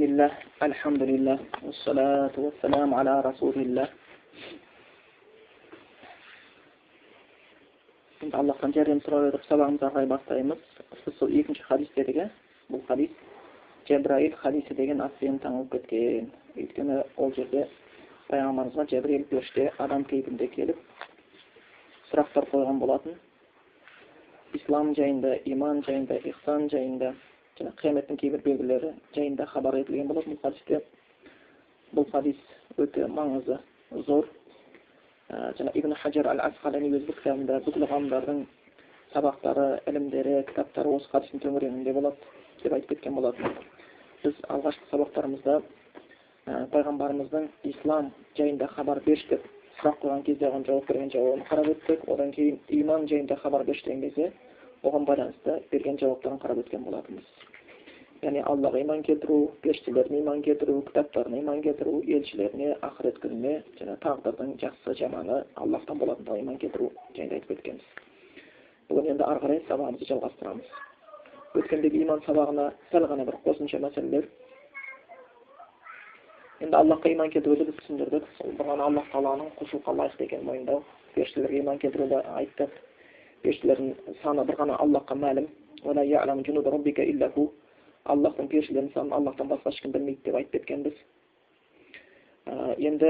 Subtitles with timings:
[0.00, 0.30] بسم الله
[0.62, 3.88] الحمد لله والصلاة والسلام على رسول الله
[8.24, 10.62] енді аллахтан жәрдем сұрап отырып сабағымызды ары қарай бастаймыз
[11.02, 12.26] сіз сол екінші хадис дедік иә
[12.72, 13.12] бұл хадис
[13.90, 17.68] жәбраил хадисі деген атпен таңылып кеткен өйткені ол жерде
[18.32, 20.80] пайғамбарымызға жәбірейіл періште адам кейпінде келіп
[22.08, 23.20] сұрақтар қойған болатын
[24.56, 27.12] ислам жайында иман жайында ихсан жайында
[27.61, 30.81] және қияметтің кейбір белгілері жайында хабар етілген болады бұл хадисте
[31.95, 32.39] бұл хадис
[32.77, 33.57] өте маңызы
[34.07, 34.27] зор
[35.29, 38.41] жаңа ибн хаджар әл асқалани өз кітабында бүкіл ғалымдардың
[39.13, 42.17] сабақтары ілімдері кітаптары осы хадистің төңірегінде болады
[42.63, 43.55] деп айтып кеткен болатын
[44.23, 49.49] біз алғашқы сабақтарымызда ә, пайғамбарымыздың ислам жайында хабар берші деп
[49.79, 53.85] сұрақ қойған кезде оған жауап берген жауабын қарап өттік одан кейін иман жайында хабар берші
[53.85, 54.31] деген кезде
[54.83, 57.25] оған байланысты берген жауаптарын қарап өткен болатынбыз.
[58.21, 64.55] Яғни аллаға иман келтіру періштелеріне иман келтіру кітаптарына иман келтіру елшілеріне ақырет күніне және тағдырдың
[64.61, 68.09] жақсы жаманы аллахтан болатындығына иман келтіру жайында айтып кеткенбіз
[68.91, 70.71] бүгін енді ары қарай сабағымызды жалғастырамыз.
[71.59, 74.27] Өткендегі иман сабағына сәл ғана бір қосымша мәселелер.
[76.61, 78.27] Енді аллахқа иман келтіруді біз түсіндірдік.
[78.37, 80.83] Сол бір ғана аллах тағаланың құлшылыққа лайықты екенін мойындау
[81.15, 82.75] періштелерге иман келтіруді айттық
[83.43, 85.47] періштелердің саны бір ғана аллахқа мәлім
[88.09, 90.93] аллахтың періштелерінің санын аллахтан басқа ешкім білмейді деп айтып кеткенбіз
[92.49, 93.09] ә, енді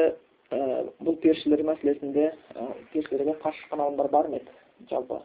[0.51, 5.21] ә, бұл періштелер мәселесінде ә, періштелерге қарсы шыққан адамдар бар ма еді жалпы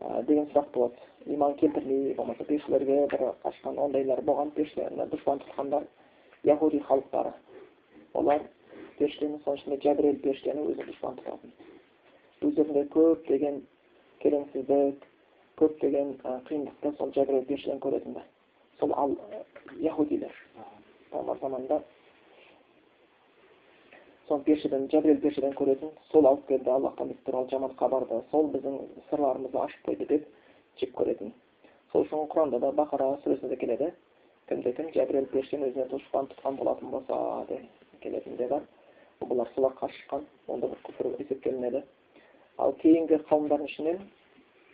[0.00, 0.94] ә, деген сұрақ болады
[1.26, 5.88] иман келтірмей болмаса періштелерге бір қашқан ондайлар болған періштелеріне дұшпан тұтқандар
[6.44, 7.34] яхуди халықтары
[8.14, 8.46] олар
[8.98, 11.56] періштені соның ішінде жәбірел періштені өзі дұшпан тұтатын
[12.46, 13.60] өздерінде көптеген
[14.22, 15.06] келеңсіздік
[15.60, 16.16] көптеген
[16.48, 18.24] қиындықты сол жәбірел періштеден көретін да
[18.80, 19.14] сол ал
[19.82, 20.34] яхудилер
[21.10, 21.80] пайғамбар заманында
[24.28, 28.78] сол періштеден жәбірел періштеден көретін сол алып келді аллахтан біз туралы жаман хабарды сол біздің
[29.10, 30.28] сырларымызды ашып қойды деп
[30.82, 31.32] жек көретін
[31.92, 33.92] сол үшін құранда да бақара сүресінде келеді
[34.48, 38.68] кімде кім жәбірел періштені өзіне дұшпан тұтқан болатын болса деп келетінде бар
[39.20, 41.82] бұлар солар қарсы шыққан онда бір күпір есептелінеді
[42.62, 43.98] ал кейінгі қауымдардың ішінен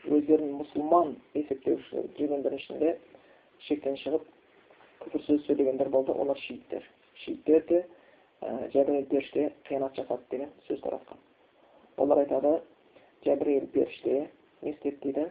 [0.09, 2.93] өздерін мұсылман есептеуші жүргендердің ішінде
[3.67, 4.27] шектен шығып
[5.05, 6.13] күпір сөз сөйлегендер болды.
[6.13, 6.85] Олар шииттер.
[7.25, 7.83] Шииттер де
[8.75, 11.19] жәбірейіл періште қиянат жасады деген сөз таратқан.
[11.97, 12.61] Олар айтады
[13.25, 14.29] жәбірейіл періште
[14.63, 15.29] не істеді дейді?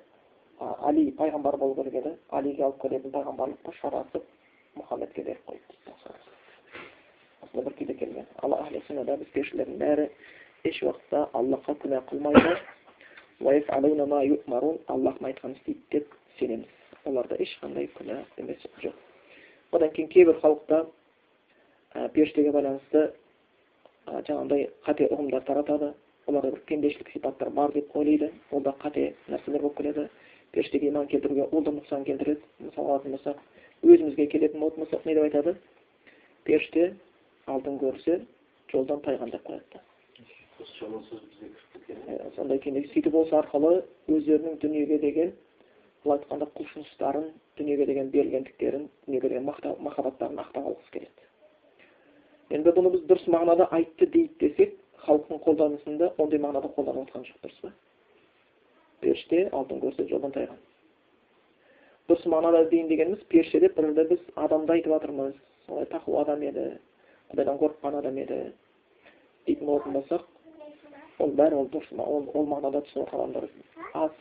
[0.59, 2.17] Али пайғамбар болу керек еді.
[2.29, 4.29] Алиге алып келетін пайғамбарлыққа шарасып
[4.77, 5.93] мұхаммедке беріп қойды дейді
[7.43, 8.25] осындай бір күйде келген.
[8.41, 9.29] Ал ахли сүннада біз
[9.79, 10.09] бәрі
[10.63, 12.57] еш уақытта аллахқа күнә қылмайды.
[14.87, 16.67] Аллахтың айтқанын істейді деп сенеміз
[17.05, 18.95] оларда ешқандай күнә емес жоқ
[19.71, 20.85] одан кейін кейбір халықта
[21.93, 23.03] ә, періштеге байланысты
[24.07, 25.93] ә, жаңағыдай қате ұғымдар таратады
[26.27, 30.09] оларда бір пендешілік сипаттар бар деп ойлайды ол да қате нәрселер болып келеді
[30.51, 33.37] періштеге иман келтіруге ол да нұқсан келтіреді мысалға алатын болсақ
[33.83, 35.55] өзімізге келетін болатын болсақ не деп айтады
[36.45, 36.93] періште
[37.47, 38.21] алтын көрсе
[38.71, 39.83] жолдан тайған деп қояды
[40.89, 43.73] да сондай күйінде сөйтіп осы арқылы
[44.11, 45.33] өздерінің дүниеге деген
[46.03, 53.05] былай айтқанда құлшыныстарын дүниеге деген берілгендіктерін дүниеге деген махаббаттарын ақтап алғысы келеді енді бұны біз
[53.11, 57.71] дұрыс мағынада айтты дейді десек халықтың қолданысында ондай мағынада қолданып жатқан жоқ дұрыс па
[59.01, 60.59] періште алтын көрсе жолдан тайған
[62.09, 65.33] дұрыс мағынада дейін дегеніміз періште деп бірінде біз адамды айтып жатырмыз
[65.67, 66.67] солай тақуа адам еді
[67.31, 68.39] құдайдан қорыққан адам еді
[69.47, 70.27] дейтін болатын болсақ
[71.23, 71.69] ол бәрі ол
[72.33, 73.49] ол, мағынада түсініп адамдар
[73.93, 74.11] аз.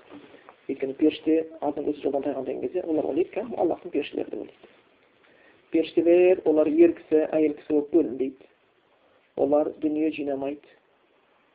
[0.68, 4.70] өйткені періште алтын көзі жолдан тайған деген кезде олар ойлайды кәдімгі аллахтың періштелері деп ойлайды.
[5.72, 8.48] Періштелер олар ер кісі әйел кісі болып бөлінбейді.
[9.36, 10.68] Олар дүние жинамайды.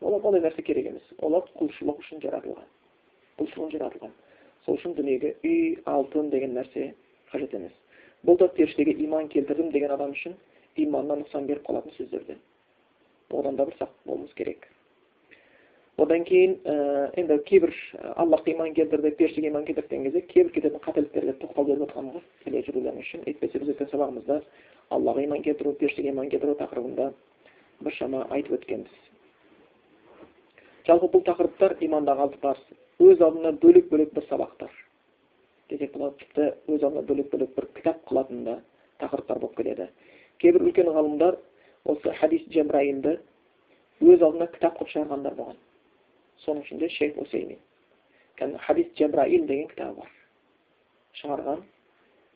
[0.02, 1.04] Оларға ондай нәрсе керек емес.
[1.22, 2.68] Олар құлшылық үшін жаратылған.
[3.40, 4.14] Құлшылық жаратылған.
[4.66, 6.94] Сол үшін дүниеге үй алтын деген нәрсе
[7.32, 7.74] қажет емес.
[8.26, 10.36] Бұл да періштеге иман келтірдім деген адам үшін
[10.76, 12.42] иманына нұқсан беріп қалатын сөздерден.
[13.32, 14.68] Одан да бір сақ болуымыз керек.
[15.98, 17.74] Одан кейін ә, енді кейбір
[18.22, 22.24] аллахқа иман келтірді періштеге иман келтірді деген кезде кейбір кететін қателіктерге тоқталып беріп жатқанмын ғой
[22.44, 24.38] келе жүрулерің үшін әйтпесе біз өткен сабағымызда
[24.94, 27.10] аллаға иман келтіру періштеге иман келтіру тақырыбында
[27.82, 28.94] біршама айтып өткенбіз
[30.86, 32.64] жалпы бұл тақырыптар имандағы алты парыз
[33.02, 34.72] өз алдына бөлек бөлек бір сабақтар
[35.70, 38.60] десек болады тіпті өз алдына бөлек бөлек бір кітап қылатын да
[39.02, 39.90] тақырыптар болып келеді
[40.38, 41.40] кейбір үлкен ғалымдар
[41.86, 43.18] осы хадис жәбраилді
[44.02, 45.58] өз алдына кітап қылып шығарғандар болған
[46.46, 47.60] соның ішінде шейх усеймин
[48.40, 50.12] кәдімгі хадис жәбраил деген кітабы бар
[51.22, 51.64] шығарған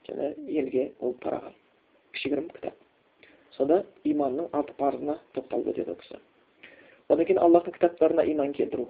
[0.08, 0.32] және
[0.62, 1.54] елге ол тараған
[2.16, 2.76] кішігірім кітап
[3.58, 3.84] сонда
[4.14, 6.20] иманның алты парызына тоқталып өтеді ол кісі
[7.10, 8.88] одан кейін аллахтың кітаптарына иман келтіру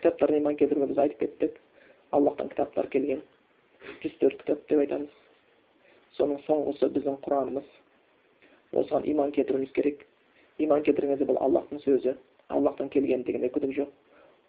[0.00, 1.60] кітаптарына иман келтіруге біз айтып кеттік
[2.18, 3.22] аллахтан кітаптар келген
[4.02, 5.18] жүз төрт кітап деп айтамыз
[6.18, 7.68] соның соңғысы біздің құранымыз
[8.82, 10.04] осыған иман келтіруіміз керек
[10.58, 12.16] иман келтірген бұл аллахтың сөзі
[12.48, 13.92] аллахтан келгендігінде күдік жоқ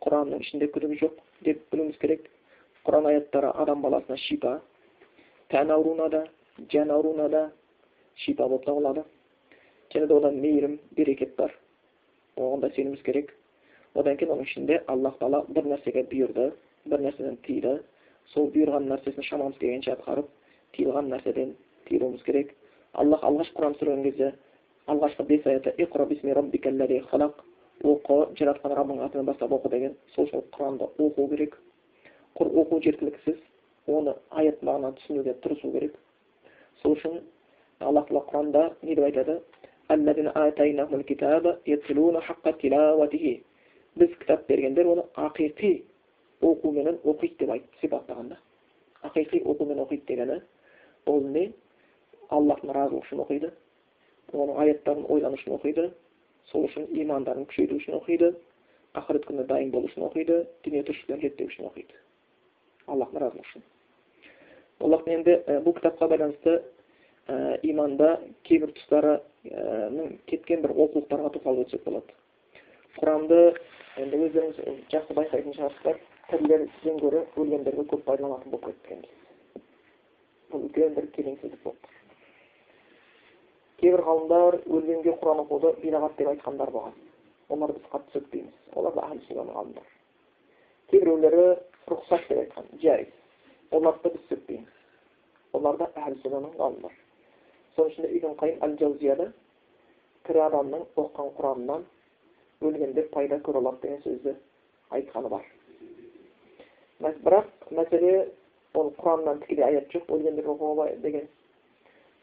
[0.05, 1.13] құранның ішінде күдік жоқ
[1.45, 2.29] деп білуіміз керек
[2.85, 4.61] құран аяттары адам баласына шипа
[5.49, 6.21] тән ауруына да
[6.73, 7.51] жан ауруына да
[8.15, 9.03] шипа болып табылады
[9.93, 11.55] және де одан мейірім берекет бар
[12.37, 13.33] оған да сенуіміз керек
[13.95, 16.51] одан кейін оның ішінде аллах тағала бір нәрсеге бұйырды
[16.85, 17.79] бір нәрседен тыйды
[18.33, 20.27] сол бұйырған нәрсесін шамамыз келгенше атқарып
[20.77, 21.55] тыйылған нәрседен
[21.89, 22.55] тыйылуымыз керек
[22.93, 24.33] аллах алғаш құран түсірген кезде
[24.87, 25.73] алғашқы бес аяты
[27.83, 31.55] оқы жаратқан раббың атынан бастап оқы деген сол үшін құранды оқу керек.
[32.35, 33.37] Құр оқу жеткіліксіз
[33.87, 35.95] оны аят мағына түсінуге тырысу керек.
[36.81, 37.21] Сол үшін
[37.79, 39.39] алла тағала құранда не деп айтады?
[43.95, 45.83] Біз кітап бергендер оны ақиқи
[46.41, 48.37] оқуменен оқиды деп айтты сипаттағанда.
[49.03, 50.41] Ақиқи оқумен оқиды дегені
[51.05, 51.53] ол не?
[52.29, 53.51] Аллахтың разылығы үшін оқиды
[54.33, 55.89] оның аяттарын ойлану үшін оқиды
[56.51, 58.33] сол үшін имандарын күшейту үшін оқиды
[58.99, 61.99] ақырет күніне дайын болу үшін оқиды дүние тіршілікпен зерттеу үшін оқиды.
[62.87, 63.67] Аллахтың разылығы үшін
[64.79, 65.35] аллахтың енді
[65.65, 66.55] бұл кітапқа байланысты
[67.27, 68.13] ә, иманда
[68.47, 72.15] кейбір тұстарының кеткен бір олқылықтарға тоқталып өтсек болады.
[72.99, 73.41] Құранды
[73.99, 75.99] енді өздеріңіз жақсы байқайтын шығарсыздар.
[76.29, 79.05] Тірілерден гөрі өлгендерге көп пайдаланатын болып кеткен.
[80.51, 81.98] Бұл үлкен бір келеңсіздік болып
[83.79, 86.95] кейбір ғалымдар өлгенге құран оқуды бидағат деп айтқандар болған.
[87.49, 89.87] Олар біз қатты сөкпейміз олар да ғалымдар
[90.89, 91.45] кейбіреулері
[91.89, 93.13] рұқсат деп айтқан жайыз
[93.71, 96.93] оларды да біз сөкпейміз олар да ғалымдар
[97.79, 99.27] соның ішінде ибн қайым әл жаузияда
[100.27, 101.85] тірі адамның оқыған құранынан
[102.65, 104.33] өлгендер пайда көре алады деген сөзді
[104.97, 105.45] айтқаны бар.
[106.99, 108.13] Бірақ мәселе
[108.73, 111.29] ол құраннан тікелей аят жоқ өлгендерге оқуға деген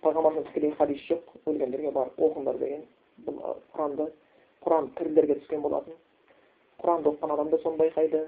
[0.06, 2.82] пайғамбарымыз тікелей хадис жоқ өлгендерге барып оқыңдар деген
[3.26, 3.40] бұл
[3.74, 4.06] құранды
[4.62, 5.96] құран тірілерге түскен болатын
[6.82, 8.22] құранды оқыған адам да соны байқайды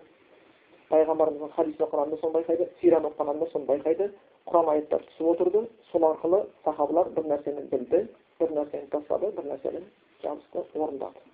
[0.91, 4.11] пайғамбарымыздың хадисін оқыған адам да соны байқайды сираны оқыған адам да соны байқайды
[4.51, 8.05] құран аяттар түсіп отырды сол арқылы сахабалар бір нәрсені білді
[8.41, 9.83] бір нәрсені тастады бір нәрсені
[10.23, 11.27] жабысты орындады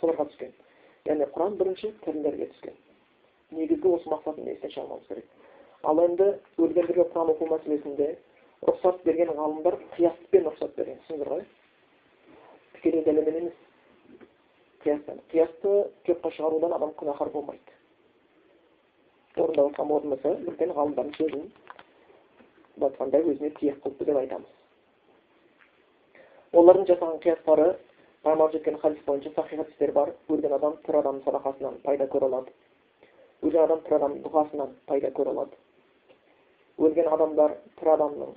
[0.00, 0.52] соларға түскен
[1.08, 2.76] яғни құран бірінші тірілерге түскен
[3.56, 8.12] негізгі осы мақсатын естен шығармауымыз керек ал енді өлгендерге құран оқу мәселесінде
[8.68, 10.98] рұқсат берген ғалымдар қияспен рұқсат берген.
[11.02, 11.44] Түсіндіңіздер ғой?
[12.76, 13.60] Тікелей дәлелмен емес.
[14.84, 15.72] Қияспен қиясты
[16.06, 17.76] жоққа шығарудан адам күнәһар болмайды.
[19.36, 21.46] Орындап жатқан болмаса бірден ғалымдардың сөзін
[22.76, 24.50] былай айтқанда өзіне тиек қылыпты деп айтамыз.
[26.52, 27.68] Олардың жасаған қиястары
[28.22, 30.14] пайғамбар жеткен хадис бойынша сахи хадистер бар.
[30.28, 32.52] Өлген адам тірі адамның садақасынан пайда көре алады.
[33.42, 35.56] Өлген адам тірі адамның дұғасынан пайда көре алады.
[36.78, 38.34] Өлген адамдар тірі адамның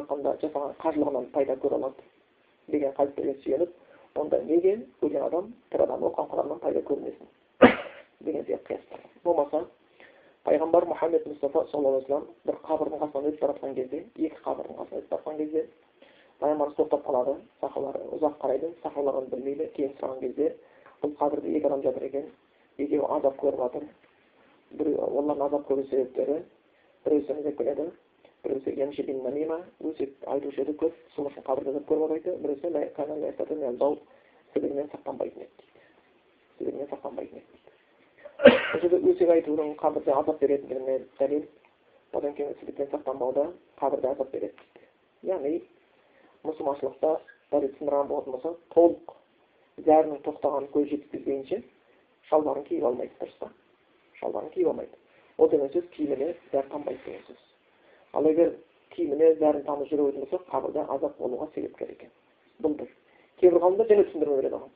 [0.00, 2.02] айтқанда жасаған қажылығынан пайда көре алады
[2.68, 7.28] деген қасиеттерге сүйеніп онда неге өлген адам тірі адам оқыған құраннан пайда көрмесін
[8.20, 9.64] деген сияқты қиястар болмаса
[10.44, 14.78] пайғамбар мұхаммед мұстафа саллаллаху алейхи вассалам бір қабірдің қасынан өтіп бара жатқан кезде екі қабірдің
[14.80, 15.66] қасынан өтіп бара жатқан кезде
[16.40, 20.48] пайғамбарымыз тоқтап қалады сахабалар ұзақ қарайды сахабалар оны білмейді кейін сұраған кезде
[21.02, 22.26] бұл қабірде екі адам жатыр екен
[22.78, 23.86] екеуі азап көріп жатыр
[24.78, 26.42] біреу олардың азап көру себептері
[27.04, 27.90] біреусі деп келеді
[28.42, 32.68] біреусі намима өсек айтушы еді көп үшін қабірде азап көріп атайды біреусі
[34.92, 35.82] сақтанбайтын еді дейді
[36.58, 41.44] сібірінен сақтанбайтын еді дейді бұл жерде өсек айтудың қабірде азап беретіндігіне дәлел
[42.12, 43.46] одан кейін өсектен сақтанбауда
[43.80, 45.62] қабірде азап береді дейді яғни
[46.48, 47.14] мұсылманшылықта
[47.52, 49.14] дәрет сындырған болатын болса толық
[49.86, 51.62] зәрінің тоқтағанын көз жеткізбейінше
[52.30, 53.52] шалбарын киіп алмайды дұрыс па
[54.20, 54.98] шалбарын киіп алмайды
[55.38, 57.51] ол деген сөз киіміне зәр тамбайды деген сөз
[58.12, 58.50] ал егер
[58.94, 62.10] киіміне зәрін тамып жүре беретін болса қабірде азап болуға себепкер екен
[62.62, 62.88] бұл бір
[63.40, 64.72] кейбір ғалымдар және түсіндірме береді оған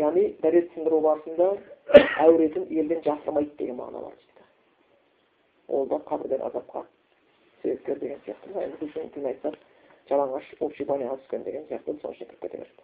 [0.00, 1.46] яғни дәрет түсіндіру барысында
[2.24, 4.42] әуретін елден жасырмайды деген мағына бар дейді
[5.68, 6.80] ол да қабірден азапқа
[7.62, 9.54] себепкер деген сияқты енді біздің тілмен айтсақ
[10.10, 12.82] жалаңаш общепанияға түскен деген сияқты соның ішіне кіріп кете береді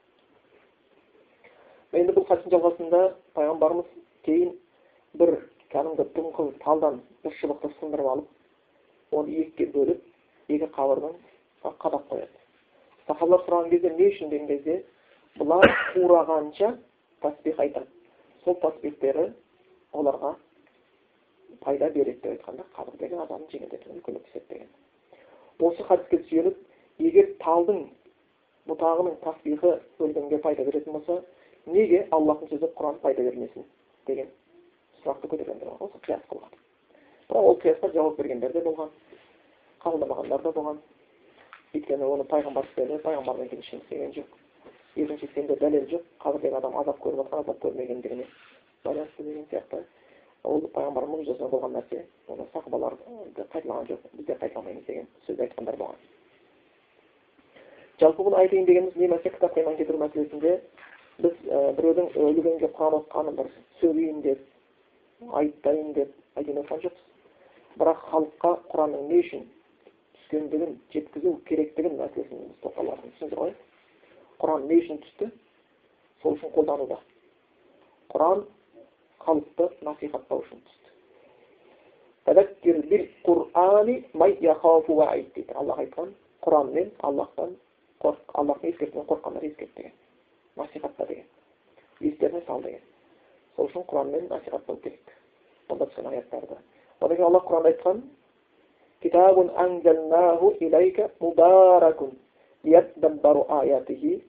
[2.03, 3.01] енді бұл хадистің жалғасында
[3.39, 3.89] пайғамбарымыз
[4.27, 4.51] кейін
[5.23, 5.31] бір
[5.73, 8.29] кәдімгі дымқыл талдан бір шыбықты сындырып алып
[9.13, 10.01] оны екіге бөліп
[10.49, 11.17] екі қабырдан
[11.63, 12.41] қадап қояды
[13.07, 14.77] сахабалар сұраған кезде не үшін деген кезде
[15.39, 16.75] бұлар қурағанша
[17.23, 17.87] тасбих айтады
[18.45, 19.31] сол тасбихтері
[19.93, 20.35] оларға
[21.65, 24.69] пайда береді деп айтқанда қабірдегі адамның жеңілдетуіне көмектеседі деген.
[25.61, 26.57] Осы хадиске сүйеніп
[27.03, 27.83] егер талдың
[28.71, 31.21] бұтағының тасбихы өлгенге пайда беретін болса
[31.67, 33.67] неге аллахтың сөзі құран пайда бермесін
[34.07, 34.31] деген
[35.03, 36.57] сұрақты көтергендер бар осы қияс қылған
[37.31, 38.91] бірақ ол қиясқа жауап бергендер де болған
[39.85, 40.79] қабылдамағандар да болған
[41.75, 44.29] өйткені оны пайғамбар істеді пайғамбардан кейін ешкім істеген жоқ
[44.97, 48.27] екінші сенде дәлел жоқ қазірдегі адам азап көріп жатқан азап көрмегендігіне
[48.85, 49.85] байланысты деген сияқты
[50.45, 52.97] ол пайғамбар мұғжизасында болған нәрсе оны сахабалар
[53.37, 56.01] қайталаған жоқ біз де қайталамаймыз деген сөз айтқандар болған
[58.01, 60.57] жалпы бұл айтайын дегеніміз не нәрсе кітапқа иман келтіру мәселесінде
[61.21, 61.37] біз
[61.77, 64.41] біреудің өлгенге құран оқығанын бір сөгейін деп
[65.41, 67.10] айыптайын деп айтайын отқан жоқпыз
[67.79, 69.45] бірақ халыққа құранның не үшін
[70.17, 73.55] түскендігін жеткізу керектігін мәселесін біз тоқталып түсіндір ғой
[74.41, 75.31] құран не үшін түсті?
[76.23, 76.99] Сол үшін қолдануда.
[78.13, 78.45] Құран
[79.25, 80.89] халықты насихаттау үшін түсті.
[85.61, 87.57] Аллах айтқан құранмен аллахтан
[88.01, 89.93] қорқ аллахтың ескертуінен қорыққандар ескерт деген
[90.57, 91.27] насихатта деген.
[92.01, 92.81] Естеріне сал деген.
[93.57, 95.17] Сол үшін құранмен насихаттау керек.
[95.69, 96.57] Онда түскен аяттарды
[97.01, 98.03] одан аллах құранда айтқан
[99.03, 102.11] китабун анзалнаху илайка мубаракун
[102.65, 104.23] лиядаббару аятихи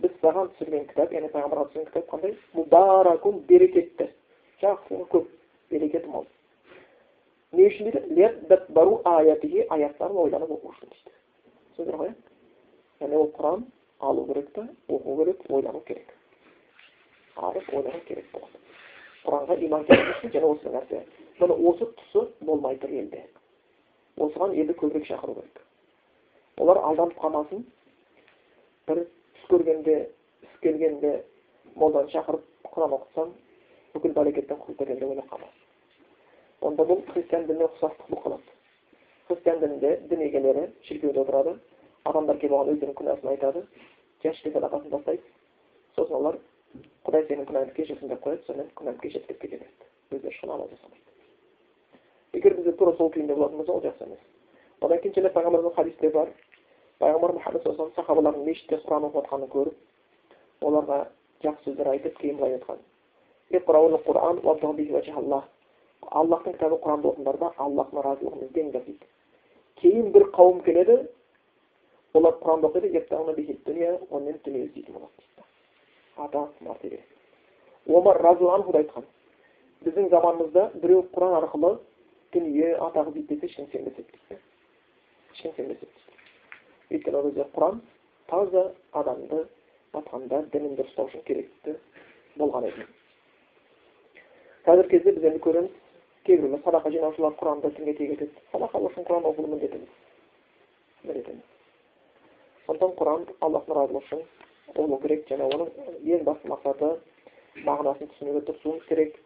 [0.00, 4.06] біз саған түсірген кітап яғни пайғамбарға түсірген кітап қандай мубаракун берекетті
[4.62, 5.26] жақсы көп
[5.70, 6.08] берекеті
[7.68, 7.90] үшін
[10.56, 10.76] оқу
[12.00, 12.12] ғой
[13.16, 13.66] ол құран
[14.00, 16.14] керек ойлану керек
[17.36, 18.26] арif ойлану керек
[19.24, 21.02] құранға иман келтіру үшін және осы нәрсе
[21.40, 23.24] міне осы тұсы болмай тұр елде
[24.16, 25.62] осыған елді көбірек шақыру керек
[26.64, 27.64] олар алданып қалмасын
[28.88, 29.96] бір түс көргенде
[30.46, 31.12] іс келгенде
[31.76, 33.34] молданы шақырып құран оқытсаң
[33.94, 38.56] бүкіл бәлекеттен құтылып деп ойлап қалмасын онда бұл христиан дініне ұқсастық болып қалады
[39.28, 41.56] христиан дінінде дін егелері шіркеуде отырады
[42.04, 43.64] адамдар келіп оған өздерінің күнәсін айтады
[44.24, 45.22] жәшік садақасын тастайды
[45.96, 46.38] сосын олар
[47.06, 49.84] құдай сенің күнәңді кешірсін деп қояды сонымен күнәні кешеді деп кете береді
[50.16, 51.10] өздері ешқандай амал жасамайды
[52.38, 54.22] егер бізде тура сол күйінде болатын болса ол жақсы емес
[54.80, 56.28] одан кейін және пайғамбарымыздың хадисте бар
[57.00, 59.76] пайғамбар мұхаммед саллаллаху сахабалардың мешітте құран оқып жатқанын көріп
[60.70, 60.98] оларға
[61.44, 62.78] жақсы сөздер айтып кейін былай айтқан
[66.10, 69.06] аллахтың кітабы құранды оқыңдар да аллахтың разылығын іздеңдер дейді
[69.82, 70.96] кейін бір қауым келеді
[72.14, 72.88] олар құранды оқиды
[74.10, 75.39] онымен дүние іздейтін болады дейді
[76.16, 77.00] ата мәртебе
[77.86, 79.06] омар разиаллаху айтқан
[79.84, 81.78] біздің заманымызда біреу құран арқылы
[82.32, 84.40] дүние атақ іздейді десе ешкім сенбес еді дейді
[85.34, 87.80] ешкім сенбес еді өйткені ол кезде құран
[88.30, 89.44] таза адамды
[89.94, 91.76] батқанда дінін ұстау үшін керекті
[92.38, 92.86] болған еді.
[94.66, 95.70] Қазіргі кезде біз енді көреміз
[96.26, 98.44] кейбіреулер садақа жинаушылар құранды тілге тиек етеді.
[98.52, 99.88] Садақа үшін құран оқуды міндет емес
[101.02, 101.48] міндет емес
[102.66, 104.22] сондықтан құран аллахтың разылығы үшін
[104.74, 105.70] оқылу керек және оның
[106.14, 106.90] ең басты мақсаты
[107.66, 109.16] мағынасын түсінуге тырысуымыз керек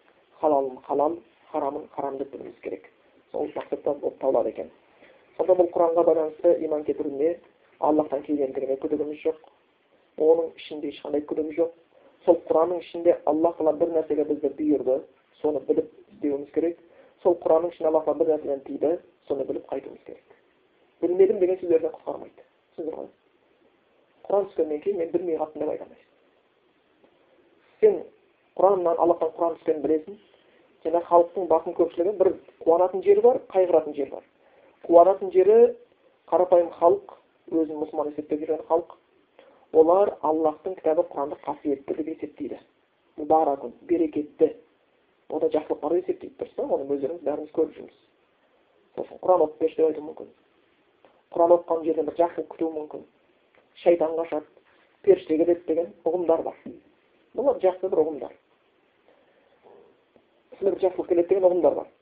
[0.40, 1.18] халалын халал
[1.52, 2.90] харамын харам деп білуіміз керек
[3.32, 4.70] сол мақсатта болып табылады екен
[5.36, 7.36] сонда бұл құранға байланысты иман келтіру не
[7.80, 9.40] аллахтан келгендігіне күдігіміз жоқ
[10.28, 11.72] оның ішінде ешқандай күдік жоқ
[12.24, 15.00] сол құранның ішінде аллах тағала бір нәрсеге бізді бұйырды
[15.40, 16.78] соны біліп істеуіміз керек
[17.22, 18.92] сол құранның ішінде алла тағала бір нәрседен тыйды
[19.28, 20.38] соны біліп қайтуымыз керек
[21.02, 22.46] білмедім деген сөздерден құтқармайды
[22.76, 23.12] түсіндіңдер ғой
[24.28, 26.10] құран түскеннен кейін мен білмей қалыппын деп айта алмайсың
[27.80, 27.98] сен
[28.58, 30.18] құраннан аллахтан құран түскенін білесің
[30.84, 32.30] және халықтың басым көпшілігі бір
[32.64, 34.28] қуанатын жері бар қайғыратын жері бар
[34.88, 35.58] қуанатын жері
[36.32, 37.16] қарапайым халық
[37.52, 38.96] өзін мұсылман есептеп жүрген халық
[39.80, 42.60] олар аллахтың кітабы құранды қасиетті деп есептейді
[43.18, 44.54] мұбаракун берекетті
[45.28, 47.98] ода жақсылық бар деп есептейді дұрыс па оны өздеріңіз бәріміз көріп жүрміз
[48.96, 50.32] сосын құран оқып берші деп айтуы мүмкін
[51.34, 53.06] құран оқыған жерден бір жақсылық күтуі мүмкін
[53.82, 54.46] шайтан қашады
[55.02, 56.56] періште келеді деген ұғымдар бар
[57.34, 58.32] бұлар жақсы бір ұғымдар
[60.60, 61.92] бір жақсылық келеді деген ұғымдар бар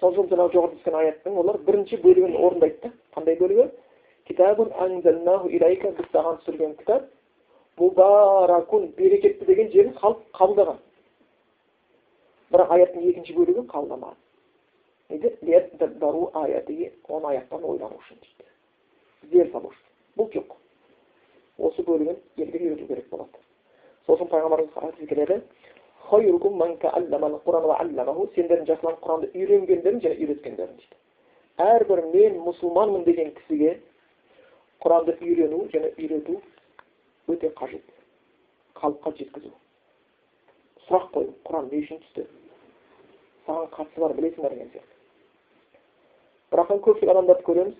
[0.00, 3.66] сол жол жаңағы жоғарыда түскен аяттың олар бірінші бөлігін орындайды да қандай бөлігі
[4.30, 4.72] китабун
[5.98, 7.10] біз саған түсірген кітап
[7.80, 10.80] мубаракун берекетті деген жерін халық қабылдаған
[12.54, 14.18] бірақ аяттың екінші бөлігін қабылдамаған
[15.10, 15.36] неге
[17.08, 19.89] оны аяттан ойлану үшін дейді зер салу үшін
[20.20, 20.56] бұл жоқ
[21.70, 23.44] осы бөлігін елге үйрету керек болады
[24.06, 25.40] сосын пайғамбарымыз келеді
[28.34, 30.96] сендердің жақсылан құранды үйренгендерің және үйреткендерің дейді
[31.60, 33.76] әрбір мен мұсылманмын деген кісіге
[34.84, 36.40] құранды үйрену және үйрету
[37.28, 37.94] өте қажет
[38.80, 39.52] халыққа жеткізу
[40.88, 42.26] сұрақ қою құран не үшін түсті
[43.46, 44.96] саған қатысы бар білесің ба деген сияқты
[46.54, 47.76] бірақ көпшілік адамдарды көреміз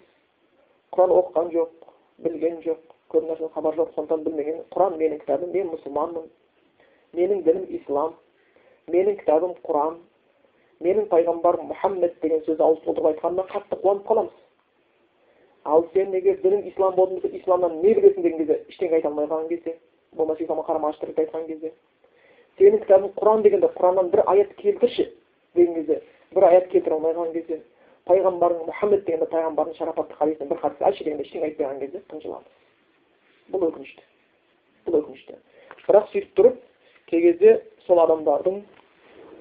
[0.95, 1.90] құран оқыған жоқ
[2.25, 2.81] білген жоқ
[3.13, 6.29] көп нәрседен хабар жоқ сондықтан білмеген құран менің кітабым мен мұсылманмын
[7.19, 8.15] менің дінім ислам
[8.89, 9.99] менің кітабым құран
[10.81, 14.37] менің пайғамбарым мұхаммед деген сөзді ауыз толтырып айтқанына қатты қуанып қаламыз
[15.65, 19.27] ал сен егер дінің ислам болатын болса исламнан не білесің деген кезде ештеңе айта алмай
[19.27, 19.77] қалған кезде
[20.17, 21.73] болмаса исламға қарама қайшы тірлікті айтқан кезде
[22.59, 25.11] сенің кітабың құран дегенде құраннан бір аят келтірші
[25.57, 26.01] деген кезде
[26.35, 27.61] бір аят келтіре алмай қалған кезде
[28.09, 33.53] пайғамбарың мұхаммед дегенде пайғамбардың шарапатты хадисінен бір хадис айтшы дегенде ештеңе айтпай қалған кезде қынжыламыз
[33.53, 34.05] бұл өкінішті
[34.87, 35.39] бұл өкінішті
[35.87, 36.61] бірақ сөйтіп тұрып
[37.11, 38.63] кей кезде сол адамдардың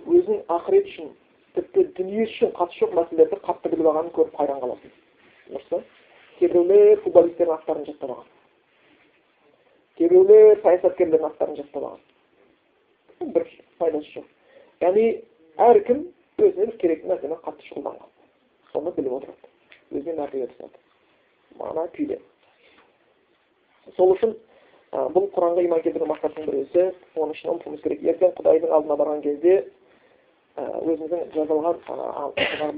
[0.10, 1.14] өзінің ақырет үшін
[1.56, 4.94] тіпті дүние үшін қатысы жоқ мәселелерді қатты біліп алғанын көріп қайран қаласың
[5.50, 5.82] дұрыс па
[6.40, 8.30] кейбіреулер футболистердің аттарын жаттап алған
[10.00, 13.50] кейбіреулер саясаткерлердің аттарын жаттап алған бір
[13.82, 15.10] пайдасы жоқ яғни
[15.70, 16.06] әркім
[16.40, 18.16] өзіне бір керекті нәрсемен қатты шұғылданған
[18.74, 19.50] соны біліп отырады
[19.92, 20.78] өзіне мәртебе түсінеді
[21.60, 22.20] мана күйде
[23.98, 24.36] сол үшін
[25.16, 26.86] бұл құранға иман келтірудің мақсатының бір өзі
[27.16, 29.54] оның үшін ұмытуымыз керек ертең құдайдың алдына барған кезде
[30.60, 31.76] өзіміздің жазылған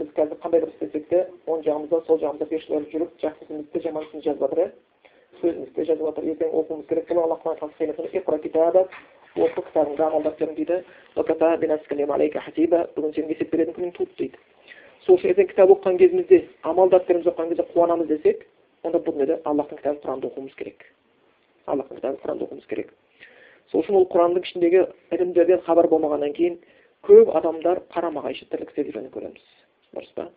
[0.01, 4.03] біз қазір қандай бір істесек те оң жағымызда сол жағымызда періштелер жүріп жақсы ісімізді жаман
[4.07, 4.67] ісімізді жазып жатыр иә
[5.41, 8.85] сөзімізді жазып жатыр ертең оқуымыз керек бұл алла тағала
[9.39, 10.77] оқы кітабыңды амалдап жүрің дейді
[12.97, 14.37] бүгін сенің есеп беретін күнің туды дейді
[15.05, 18.45] сол ертең кітап оқыған кезімізде амалдап дәптеріміз оқыған кезде қуанамыз десек
[18.83, 20.85] онда бұл дүниеде аллахтың кітабын құранды оқуымыз керек.
[21.65, 22.93] Аллахтың кітабын құранды оқуымыз керек.
[23.71, 26.57] Сол үшін ол құранның ішіндегі ілімдерден хабар болмағаннан кейін
[27.07, 29.45] көп адамдар қарама қайшы тірлік істеп жүргенін көреміз.
[29.95, 30.27] Дұрыс па?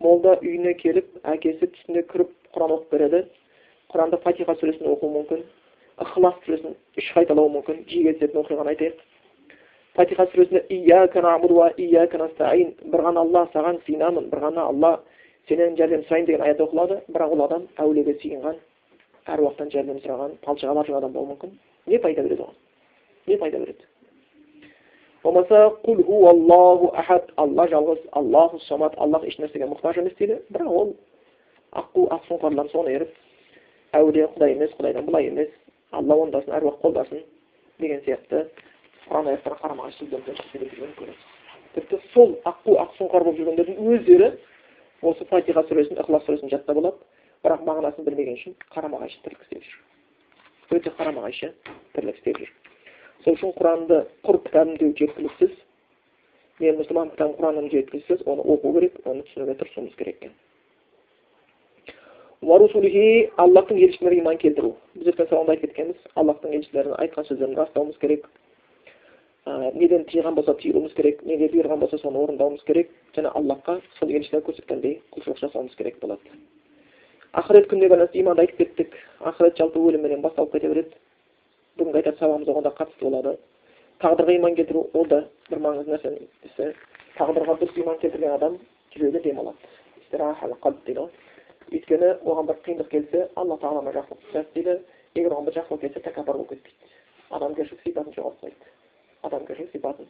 [0.00, 3.24] Молда үйіне келіп әкесі түсіне кіріп құран оқып береді.
[3.92, 5.44] Құранда фатиха сүресін оқуы мүмкін.
[6.00, 7.84] Ықылас сүресін үш қайталауы мүмкін.
[7.90, 9.02] Жиі кездесетін оқиғаны айтайық.
[10.00, 10.64] Фатиха сүресінде
[12.92, 14.92] бір ғана алла саған сыйынамын бір ғана алла
[15.48, 18.56] сенен жәрдем сұрайын деген аят оқылады бірақ ол адам әулиеге сыйынған
[19.34, 21.50] әруақтан жәрдем сұраған палшыға адам болуы мүмкін
[21.86, 22.56] не пайда береді оған
[23.26, 23.84] не пайда береді
[25.22, 30.68] болмаса құл ху аллаху ахад алла жалғыз аллаху самат аллах ешнәрсеге мұқтаж емес дейді бірақ
[30.68, 30.94] ол
[31.72, 33.12] аққу ақсұңқарлар соны еріп
[33.92, 35.48] әулие құдай емес құдайдан былай емес
[35.92, 37.24] алла ондасын әруақ қолдасын
[37.80, 38.46] деген сияқты
[39.10, 40.06] құран аяттарға қарама қайшы
[41.74, 44.28] тіпті сол аққу ақсұңқар болып жүргендердің өздері
[45.06, 46.98] осы фатиха сүресін ықылас сүресін жаттап алады
[47.44, 51.52] бірақ мағынасын білмеген үшін қарама қайшы тірлік істеп жүр өте қарама қайшы
[51.94, 52.50] тірлік істеп жүр
[53.24, 55.52] сол үшін құранды құр кітабым жеткіліксіз
[56.60, 60.34] мен мұсылман кітабым құраным жеткіліксіз оны оқу керек оны түсінуге тырысуымыз керек екен
[62.42, 68.26] аллахтың елшілеріне иман келтіру біз өткен сабақта айтып кеткенбіз аллахтың елшілерінің айтқан сөздерін растауымыз керек
[69.46, 74.42] неден тыйған болса тыйылуымыз керек неге бұйырған болса соны орындауымыз керек және аллахқа сол елшілер
[74.44, 76.20] көрсеткендей құлшылық жасауымыз керек болады.
[77.32, 78.94] Ақырет күніне байланысты иманды айтып кеттік.
[79.20, 80.94] Ақырет жалпы өлімменен басталып кете береді.
[81.78, 83.38] Бүгінгі айтатын сабағымыз оған да қатысты болады.
[84.00, 86.74] Тағдырға иман келтіру ол да бір маңызды нәрсенің ісі
[87.16, 88.58] тағдырға дұрыс иман келтірген адам
[88.94, 91.08] жүрегі демалады.
[91.70, 94.72] Өйткені оған бір қиындық келсе алла тағала жақсылық түсіреді дейді.
[95.14, 96.96] Егер оған бір жақсылық келсе тәкаппар болып кетпейді.
[97.30, 98.49] Адамгершілік сипатын жоғалтпайды.
[99.60, 100.06] Адамгершілік сипатын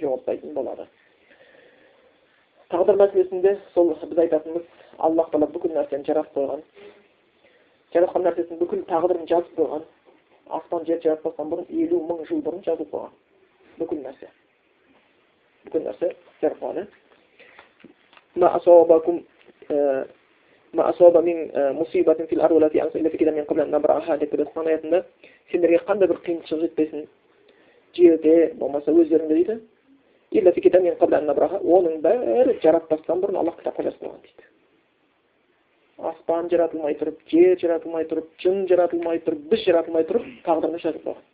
[0.00, 0.86] жоғалтпайтын болады.
[2.72, 4.62] Тағдыр мәселесінде сол біз айтатынымыз
[4.98, 6.62] аллах тағала бүкіл нәрсені жаратып қойған.
[7.94, 9.82] Жаратқан нәрсесін бүкіл тағдырын жазып қойған.
[10.48, 13.12] Аспан жерді жаратпастан бұрын елу мың жыл бұрын жазылып қойған.
[13.78, 14.26] Бүкіл нәрсе.
[15.66, 16.06] Бүкіл нәрсе
[16.40, 16.86] жаратып қойған иә
[25.52, 27.02] сендерге қандай бір қиыншылық жетпесін
[27.96, 29.58] жерде болмаса өздеріңде дейді.
[30.32, 34.48] Оның бәрі жаратпастан бұрын аллах кітапқа жазып қойған дейді.
[36.12, 41.28] Аспан жаратылмай тұрып жер жаратылмай тұрып жын жаратылмай тұрып біз жаратылмай тұрып тағдырды жазып қойған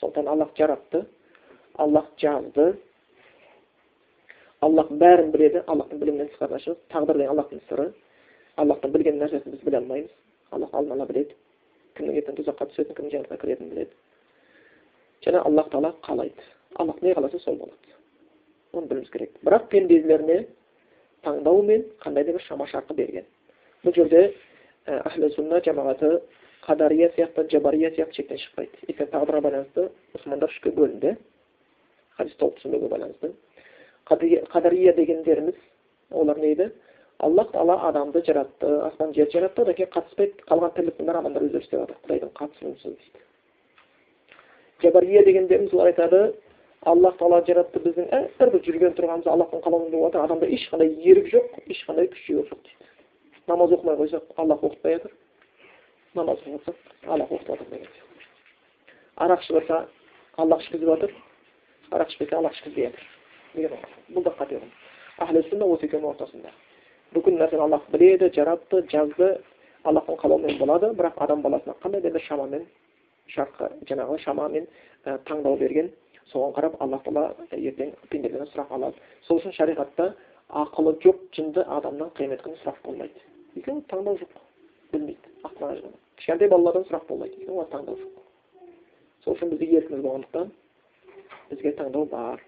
[0.00, 1.04] сондықтан аллах жаратты
[1.76, 2.76] аллах жазды.
[4.60, 7.90] Аллах бәрін біледі аллахтың білімінен тысқарына шығып тағдыр деген аллахтың сыры.
[8.56, 10.10] Аллахтың білген нәрсесін біз біле алмаймыз.
[10.50, 11.36] Аллах алдын ала біледі.
[11.96, 13.90] Кімнің ертең тұзаққа түсетінін кімнің жәннатқа кіретінін біледі.
[15.24, 16.42] Және аллах тағала қалайды
[16.74, 17.94] аллах не қаласа сол болады
[18.72, 20.46] оны білуіміз керек бірақ пенделеріне
[21.24, 23.24] таңдау мен қандай да бір шама шарқы берген
[23.84, 24.34] бұл жерде
[24.86, 26.20] әхлі сүнна жамағаты
[26.66, 31.16] қадария сияқты жабария сияқты шектен шықпайды өйткені тағдырға байланысты мұсылмандар үшке бөлінді
[32.18, 33.32] хадис толық түсінбеуге байланысты
[34.52, 35.54] қадария дегендеріміз
[36.10, 36.70] олар не еді
[37.18, 41.64] аллах тағала адамды жаратты аспан жерді жаратты одан кейін қатыспайды қалған тірліктің бәрі адамдар өздері
[41.64, 43.24] істеп жатыр құдайдың қатысуынсыз дейді
[44.82, 46.34] жабария дегендеріміз олар айтады
[46.86, 51.56] аллах тағала жаратты біздің әрбір жүрген тұрғанымыз аллахтың қалауымен болып жатыр адамда ешқандай ерік жоқ
[51.66, 52.90] ешқандай күш жігер жоқ дейді
[53.48, 55.12] намаз оқымай қойсақ аллах оқытпай жатыр
[56.14, 57.88] намаз оқысақ аллах оқытып жатыр деген
[59.16, 59.88] арақ ішіп жатса
[60.36, 61.14] аллах ішкізіп жатыр
[61.90, 63.04] арақ ішпесе аллах ішкізбей жатыр
[63.54, 63.78] деген
[64.14, 64.72] бұл да қате ұғым
[65.18, 66.52] ахлі сүнна осы екеуінің ортасында
[67.14, 69.38] бүкіл нәрсені аллах біледі жаратты жазды
[69.84, 72.66] аллахтың қалауымен болады бірақ адам баласына қандай да бір шамамен
[73.34, 74.66] шартқа жаңағы шамамен
[75.04, 75.90] ә, таңдау берген
[76.32, 80.10] соған қарап аллах тағала ертең пенделерден сұрақ алады сол үшін шариғатта
[80.62, 83.24] ақылы жоқ жынды адамнан қиямет күні сұрақ болмайды
[83.56, 84.36] өйткені таңдау жоқ
[84.92, 85.34] білмейді
[86.16, 88.22] кішкентай балалардан сұрақ болмайды өйткені олар таңдау жоқ
[89.24, 90.52] сол үшін бізде еркіміз болғандықтан
[91.50, 92.45] бізге таңдау бар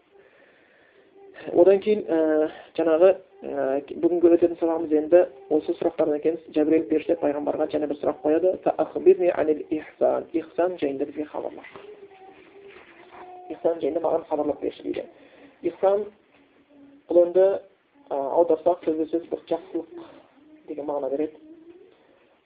[1.53, 3.19] одан кейін ә, жаңағы ә,
[4.03, 5.25] бүгінгі өтетін сұрағымыз енді
[5.55, 8.57] осы сұрақтардан кейін жәбірел періште пайғамбарға және бір сұрақ қояды.
[10.33, 10.77] Ихсан.
[10.79, 11.63] Жайында бізге хабарла
[13.53, 15.05] ихсан жайында маған хабарлап берші дейді.
[15.63, 16.05] Ихсан
[17.09, 17.47] бұл енді
[18.13, 20.09] аударсақ сөзбе сөз бір жақсылық
[20.69, 21.41] деген мағына береді.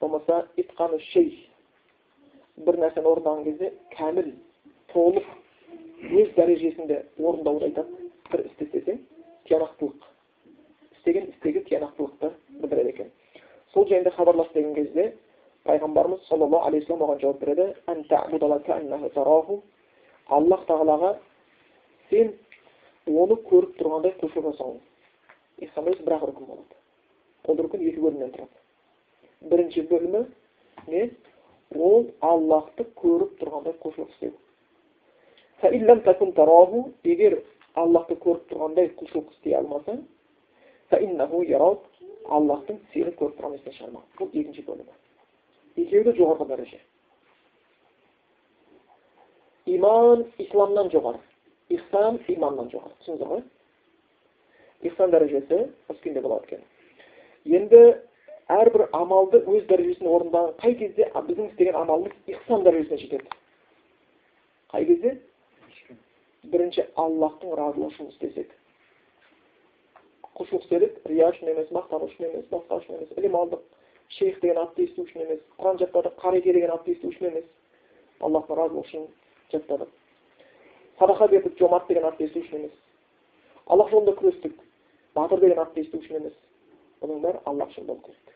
[0.01, 1.49] Болмаса итқаны шей.
[2.57, 4.31] Бір нәрсені орындаған кезде кәміл
[4.93, 5.27] толық
[6.21, 8.02] өз дәрежесінде орындауды айтады.
[8.33, 8.97] Бір істі істесең
[9.47, 10.07] тиянақтылық
[10.97, 13.09] істеген істегі тиянақтылықты білдіреді екен
[13.73, 15.13] сол жайында хабарлас деген кезде
[15.67, 17.65] пайғамбарымыз саллаллаху алейхи вассалам оған жауап береді
[20.27, 21.11] аллах тағалаға
[22.09, 22.33] сен
[23.07, 24.79] оны көріп тұрғандай құлшылық жасауың
[26.05, 26.75] бір ақ рүкін болады
[27.47, 28.57] ол рүкін екі бөлімнен тұрады
[29.51, 30.21] бірінші бөлімі
[30.87, 31.03] не
[31.75, 34.33] ол аллахты көріп тұрғандай құлшылық істеу
[37.03, 37.33] егер
[37.79, 40.03] аллахты көріп тұрғандай құлшылық істей алмасаң
[42.31, 44.93] аллахтың сені көріп тұрған есіне шығармау бұл екінші бөлімі
[45.83, 46.79] екеуі де жоғарғы дәреже
[49.75, 51.19] иман исламнан жоғары
[51.73, 53.43] ихсан иманнан жоғары түсіндіңіздер ғой
[54.89, 55.59] ихсан дәрежесі
[55.89, 56.63] осы күйінде болады екен
[57.59, 57.83] енді
[58.53, 63.37] әрбір амалды өз дәрежесіне орындаған қай кезде біздің істеген амалымыз ихсан дәрежесіне жетеді
[64.73, 65.17] қай кезде?
[66.51, 68.51] Бірінші аллахтың разылығы үшін істесек
[70.37, 73.61] құлшылық істедік рия үшін емес мақтану үшін емес басқа үшін емес ілім алдық
[74.17, 77.45] шейх деген атты есту үшін емес құран жаттадық қареке деген атты есту үшін емес
[78.19, 79.07] аллахтың разылығы үшін
[79.53, 79.91] жаттадық
[80.99, 82.79] садақа бердік жомарт деген атты есту үшін емес
[83.67, 84.57] аллах жолында күрестік
[85.15, 86.39] батыр деген атты есту үшін емес
[87.01, 88.33] бұның бәрі аллах үшін керек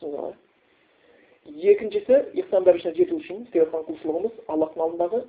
[0.00, 5.22] түсіндіңіздер ғой екіншісі ихсан дәрежесіне жету үшін істеп жатқан құлшылығымыз аллахтың алдындағы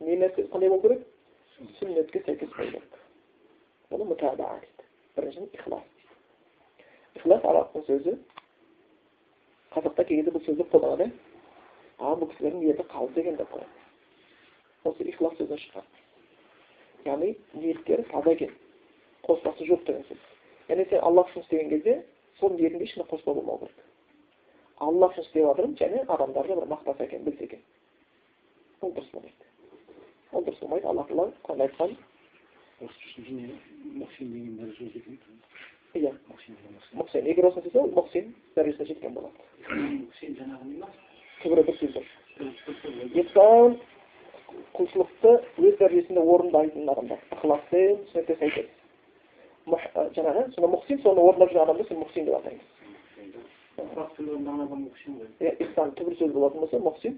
[0.00, 1.06] не нәрсе қандай болу керек
[1.58, 2.98] сәйкес болу керек
[3.90, 4.84] бұны мұтаба дейді
[5.16, 8.14] біріншіден ихлас дейді ихлас арабтың сөзі
[9.74, 11.08] қазақта кей кезде бұл сөзді қолданады
[11.98, 15.88] а бұл кісілердің ниеті қалды екен деп қояды осы ихлас сөзінен шыққан
[17.08, 18.54] яғни ниеттері таза екен
[19.26, 20.22] қоспасы жоқ деген сөз
[20.70, 21.98] яғни сен аллах үшін істеген кезде
[22.38, 23.84] сол ниетіңде ешқандай қоспа болмау керек
[24.78, 27.62] аллах үшін істеп жатырмын және адамдарды бір мақтаса екен білсе екен
[28.80, 29.48] ол дұрыс болмайды
[36.98, 37.44] мұхсин егер
[38.56, 39.36] дәрежесіне жеткен болады
[41.44, 41.58] бір
[43.22, 43.78] ислам
[44.76, 45.32] құлшылықты
[45.64, 48.68] өз дәрежесінде орындайтын адамдар ықыласпен сүннетке сәйкес
[50.16, 50.68] жаңағы сонда
[51.02, 52.66] соны орындап жүрген адамды сен деп атаймыз
[55.40, 57.14] иә ихсан түбір сөз болатын болса мұхсин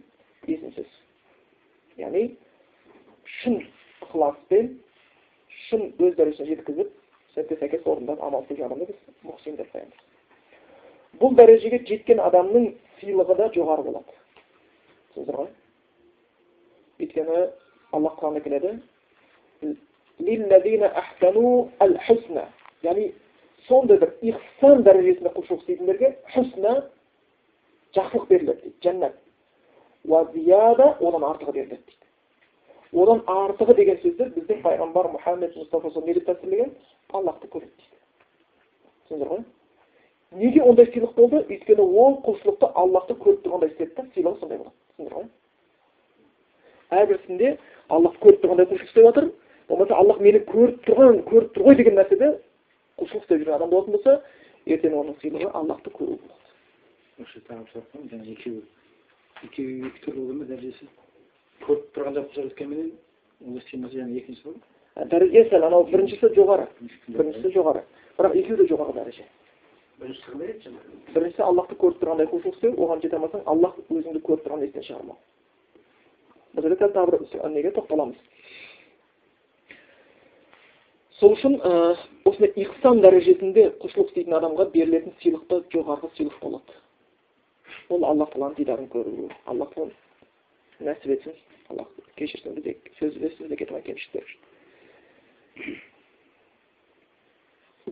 [0.46, 0.90] есім сөз
[1.96, 2.24] яғни
[3.38, 3.60] шын
[4.06, 4.72] ықыласпен
[5.66, 6.94] шын өз дәрежесіне жеткізіп
[7.34, 10.06] сүннетке сәйкес орындап амал істеген адамды біз мұхсин деп қоямыз
[11.20, 14.14] бұл дәрежеге жеткен адамның сыйлығы да жоғары болады.
[15.10, 15.50] Түсіндіңіздер ғой?
[17.00, 17.40] Өйткені
[17.96, 18.70] аллах құранда келеді.
[22.80, 23.10] Яғни
[23.66, 26.72] сондай бір ихсан дәрежесінде құлшылық істейтіндерге хусна
[27.96, 29.14] жақсылық беріледі дейді жәннат
[30.08, 31.99] одан артығы беріледі дейді.
[32.92, 36.72] Одан артығы деген сөзді біздің пайғамбар мұхаммед мұстафа не деп тәпсірлеген
[37.14, 37.96] аллахты көреді дейді
[39.06, 39.44] түсіндіңіздер ғой
[40.40, 44.76] неге ондай сыйлық болды өйткені ол құлшылықты аллахты көріп тұрғандай істеді да сыйлығы сондай болады
[44.96, 45.26] түсіндіңіздер ғой
[47.00, 47.52] әрбірісінде
[47.88, 49.30] аллахты көріп тұрғандай құлшылық істеп жатыр
[49.68, 52.32] болмаса аллах мені көріп тұрған көріп тұр ғой деген нәрседе
[52.98, 54.18] құлшылық істеп жүрген адам болатын болса
[54.66, 56.40] ертең оның сыйлығы аллахты көру болады
[57.22, 57.38] осы
[58.34, 58.62] екеуі
[59.46, 60.90] екеуі екі түрлі болады ма дәрежесі
[61.66, 61.84] көріп
[63.70, 66.66] сыймаса жаңағы екіншісі ғой дәрежесі анау біріншісі жоғары.
[67.08, 67.82] біріншісі жоғары.
[68.18, 69.24] Бірақ екеуі де жоғары дәреже
[70.00, 70.30] біріншісі
[71.14, 75.16] қандай аллахты көріп тұрғандай құлшылық істеу оған жете алмасаң аллах өзіңді көріп тұрған естен шығармау
[76.56, 78.16] бұл жерде қазір тағы бір неге тоқталамыз?
[81.20, 81.58] Сол үшін
[82.24, 86.78] осындай ихсан дәрежесінде құлшылық істейтін адамға берілетін сыйлық та жоғарғы сыйлық болады.
[87.90, 89.68] Ол алла тағаланың дидарын көру алла
[90.86, 91.34] нәсіп етсін
[91.70, 94.24] алла кешірсін бізде сөз сөзде кетіп кемшіліктер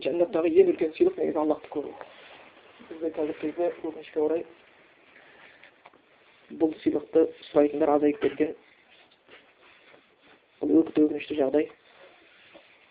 [0.05, 1.93] жәннаттағы ең үлкен сыйлық негізі аллахты көру
[2.89, 4.45] бізде қазіргі кезде өкінішке орай
[6.61, 8.55] бұл сыйлықты сұрайтындар азайып кеткен
[10.61, 11.69] бұл өте өкінішті жағдай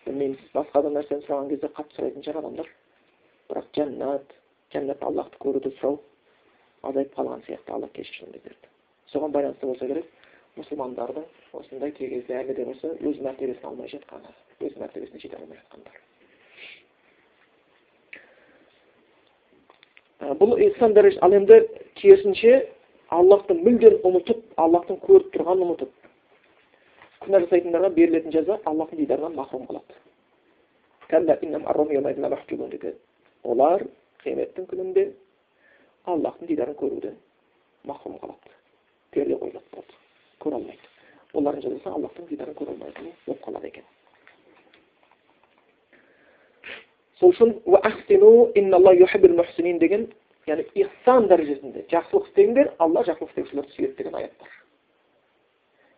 [0.05, 2.73] білмейміз басқа да нәрсені сұраған кезде қатты сұрайтын шығар адамдар
[3.51, 4.35] бірақ жәннат
[4.73, 5.99] жәннат аллахты көруді сұрау
[6.89, 8.78] азайып қалған сияқты алла кешірсін біздерді
[9.13, 10.05] соған байланысты болса керек
[10.57, 11.25] мұсылмандардың
[11.59, 14.33] осындай кей кезде әлі де болса өз мәртебесін алмай жатқаны
[14.65, 15.95] өз мәртебесіне жете алмай жатқандар.
[20.39, 21.61] Бұл ihsan дәрежесі ал енді
[22.01, 22.51] керісінше
[23.15, 25.91] аллахты мүлдем ұмытып аллахтың көріп тұрғанын ұмытып
[27.23, 29.95] күнә жасайтындарға берілетін жаза аллахтың дидарынан махрұм қылады.
[33.43, 33.85] Олар
[34.19, 35.05] қияметтің күнінде
[36.05, 37.15] аллахтың дидарын көруден
[37.87, 38.58] махрұм қалады
[40.43, 40.85] көре алмайды
[41.33, 43.83] олардың жазасы аллахтың дидарын көре алмайтын болып қалады екен
[47.19, 47.55] сол үшін
[49.79, 50.07] деген
[50.47, 54.51] яғни ихсан дәрежесінде жақсылық істеңдер алла жақсылық істеушілерді сүйеді деген аят бар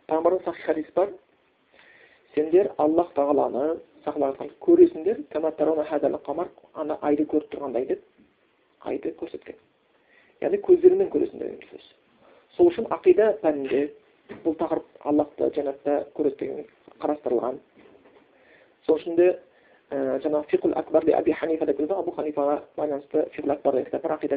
[0.07, 1.13] пайғамбардан сахих хадис бар
[2.35, 3.79] сендер аллах тағаланы
[4.65, 5.23] көресіңдер
[7.01, 8.03] айды көріп тұрғандай деп
[8.89, 9.57] айды көрсеткен
[10.41, 11.89] яғни көздеріңмен көресіңдер деген сөз
[12.57, 13.81] сол үшін ақида пәнінде
[14.43, 16.67] бұл тақырып аллахты жәннатта көреді деген
[17.03, 17.59] қарастырылған.
[18.85, 19.27] Сол үшін де
[19.91, 20.51] жаңағы
[21.67, 22.11] деп келеді абу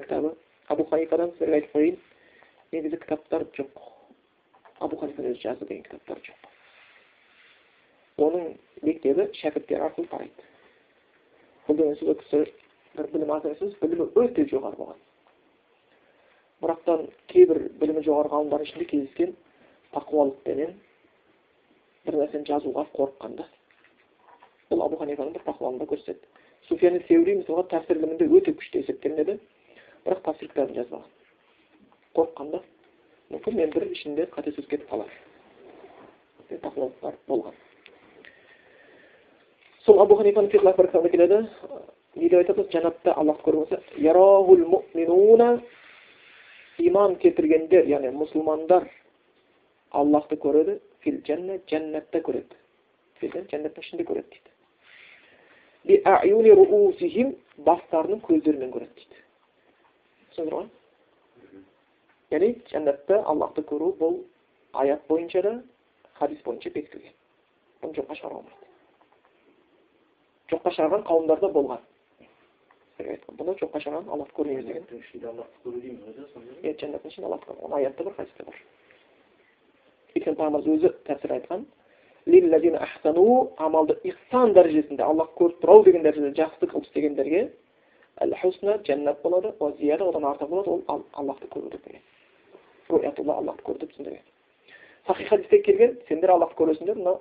[0.06, 0.34] кітабы.
[0.68, 1.98] Абу ханифадан сіздерге айтып қояйын
[2.72, 3.70] негізі кітаптар жоқ.
[4.80, 6.50] Абу ханифаның өзі жазды деген кітаптар жоқ.
[8.24, 10.50] Оның мектебі шәкірттері арқылы тарайды
[11.66, 12.40] бұл деген сөз ол кісі
[12.96, 14.98] бір білім аз емес білімі өте жоғары болған.
[16.62, 19.34] Бірақтан кейбір білімі жоғары ғалымдардың ішінде кездескен
[19.96, 20.74] тақуалықпенен
[22.06, 23.48] бір нәрсені жазуға қорыққан да
[24.70, 26.24] бұл абу ханифаның бір тақуалығын да көрсетеді
[26.68, 29.38] суфиян сеури мысалға тәпсір ілімінде өте күшті есептелінеді
[30.06, 31.10] бірақ тәпсір кітабын жазбаған
[32.16, 32.62] қорыққан да
[33.34, 35.12] мүмкін мен бір ішінде қате сөз кетіп қалар
[36.50, 37.54] тақуалықтар болған
[39.84, 41.38] сол абу ханифаның акбар кітабында келеді
[42.16, 43.82] не деп айтады жәннатта аллахты көрген болса
[46.82, 48.88] иман келтіргендер яғни мұсылмандар
[49.94, 52.54] аллахты көреді фил жәннат жәннатта көреді
[53.22, 54.28] жәннаттың ішінде көреді
[55.86, 57.34] дейді
[57.66, 59.16] бастарының көздерімен көреді дейді
[60.34, 60.66] түсіндіңіздер ғой
[62.34, 64.14] яғни жәннатта аллахты көру бұл
[64.72, 65.52] аят бойынша да
[66.18, 67.14] хадис бойынша бекітілген
[67.82, 68.68] бұны жоққа шығаруға болмайды
[70.50, 71.82] жоққа шығарған қауымдар да болған
[72.98, 74.84] бұны жоққа шығарған аллахты көрмейміз деген
[76.62, 78.54] иә жәннаттың ішінде аллахты көру оны аятта бар хадисте бар
[80.14, 81.66] өйткені пайғамбарымыз өзі тәпсір айтқан
[83.58, 87.50] амалды ихсан дәрежесінде аллах көріп тұр ау деген дәрежеде жақсы қылып істегендерге
[88.22, 92.02] әл хусна жәннат болады одан артық болады ол аллахты көру деп деген
[92.88, 94.22] руятулла аллахты көр деп түсіндірген
[95.06, 97.20] сахи хадисте келген сендер аллахты көресіңдер мынау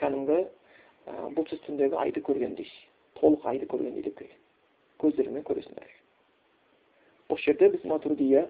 [0.00, 0.38] кәдімгі
[1.36, 2.70] бұлтсыз түндегі айды көргендей
[3.20, 4.38] толық айды көргендей деп келген
[5.02, 5.90] көздеріңмен көресіңдер
[7.30, 8.48] осы жерде біз матурдияда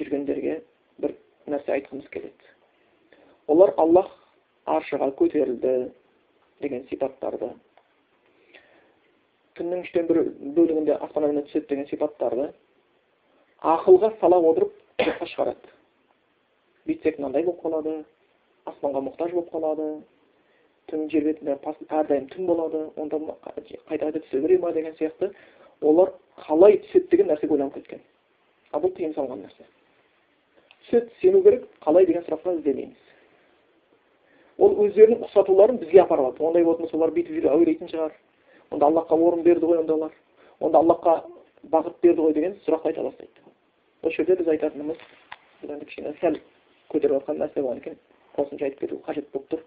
[0.00, 0.60] жүргендерге
[1.02, 1.16] бір
[1.50, 2.54] нәрсе айтқымыз келеді
[3.50, 4.10] олар аллах
[4.66, 5.74] аршыға көтерілді
[6.62, 7.50] деген сипаттарды
[9.58, 10.22] күннің үштен бір
[10.56, 12.50] бөлігінде аспаннан түседі деген сипаттарды
[13.74, 14.72] ақылға сала отырып
[15.04, 15.74] жоққа шығарады
[16.88, 17.96] бүйтсек мынандай болып қалады
[18.70, 19.88] аспанға мұқтаж болып қалады
[20.90, 21.56] түн жер бетінде
[21.88, 25.32] әрдайым түн болады онда қайта қайта түсе бере ма деген сияқты.
[25.80, 26.12] Олар
[26.46, 28.00] қалай түседі деген нәрсеге ойланып кеткен.
[28.72, 29.64] Ал бұл тыйым салған нәрсе.
[30.84, 33.06] Түседі сену керек қалай деген сұраққа іздемейміз.
[34.58, 36.44] Ол өздерінің ұқсатуларын бізге апарып алады.
[36.44, 38.12] Ондай болатын болса олар бүйтіп жүре әуелейтін шығар.
[38.70, 40.12] Онда аллахқа орын берді ғой онда олар.
[40.60, 41.14] Онда аллахқа
[41.72, 43.46] бағыт берді ғой деген сұрақты айта бастайды.
[44.02, 45.00] Осы жерде біз айтатынымыз
[45.62, 46.36] бұл енді кішкене сәл
[46.92, 47.96] көтеріп жатқан нәрсе болған екен.
[48.36, 49.64] Қосымша айтып кету қажет болып тұр.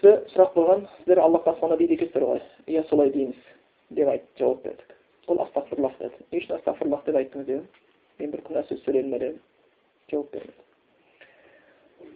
[0.00, 2.40] Кісі сұрақ қойған сіздер аллахқа аспанда дейді екенсіздер ғой.
[2.66, 3.36] Иә солай дейміз
[3.90, 4.96] деп айтып жауап бердік.
[5.28, 6.24] Ол астағфирлах деді.
[6.32, 7.68] Не үшін астағфирлах деп айттыңыз дедім.
[8.18, 9.40] Мен бір күнә сөз сөйледім бе дедім.
[10.10, 10.66] Жауап бермеді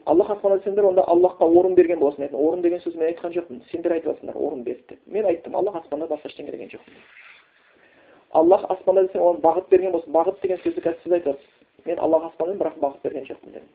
[0.07, 3.63] аллах аспанда десеңдер онда аллахқа орын берген боласың деді орын деген сөз мен айтқан жоқпын.
[3.71, 5.01] Сендер айтып жатсыңдар орын берді деп.
[5.07, 5.57] Мен айттым.
[5.57, 6.91] Аллах аспанда басқа ештеңе деген жоқ
[8.35, 11.51] аллах аспанда десең оған бағыт берген болса бағыт деген сөзді қазір сіз айтасыз.
[11.87, 13.69] Мен аллах аспанда бірақ бағыт берген жоқпын дедім.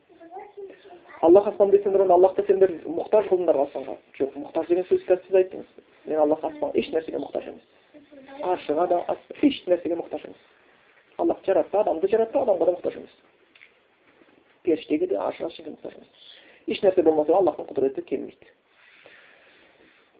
[1.21, 5.35] Аллах аспан десеңдер онда аллахты сендер мұқтаж қылдыңдар аспанға жоқ мұқтаж деген сөз қазір сіз
[5.41, 5.73] айттыңыз.
[6.05, 7.65] Мен аллах аспан еш нәрсеге мұқтаж емес.
[8.39, 8.99] Аршыға да
[9.41, 10.45] еш нәрсеге мұқтаж емес.
[11.17, 13.17] Аллах жаратты адамды жаратты адамға да мұқтаж емес.
[14.63, 16.23] Періштеге де аршыға ешкімге мұқтаж емес.
[16.67, 18.55] Еш нәрсе болмаса аллахтың құдіреті келмейді.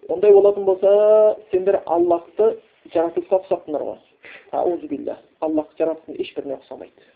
[0.10, 2.58] Ондай болатын болса сендер аллахты
[2.92, 3.98] жаратылысқа ұқсаттыңдар ғой.
[5.40, 7.12] Аллах жаратылыстың ешбіріне ұқсамайды.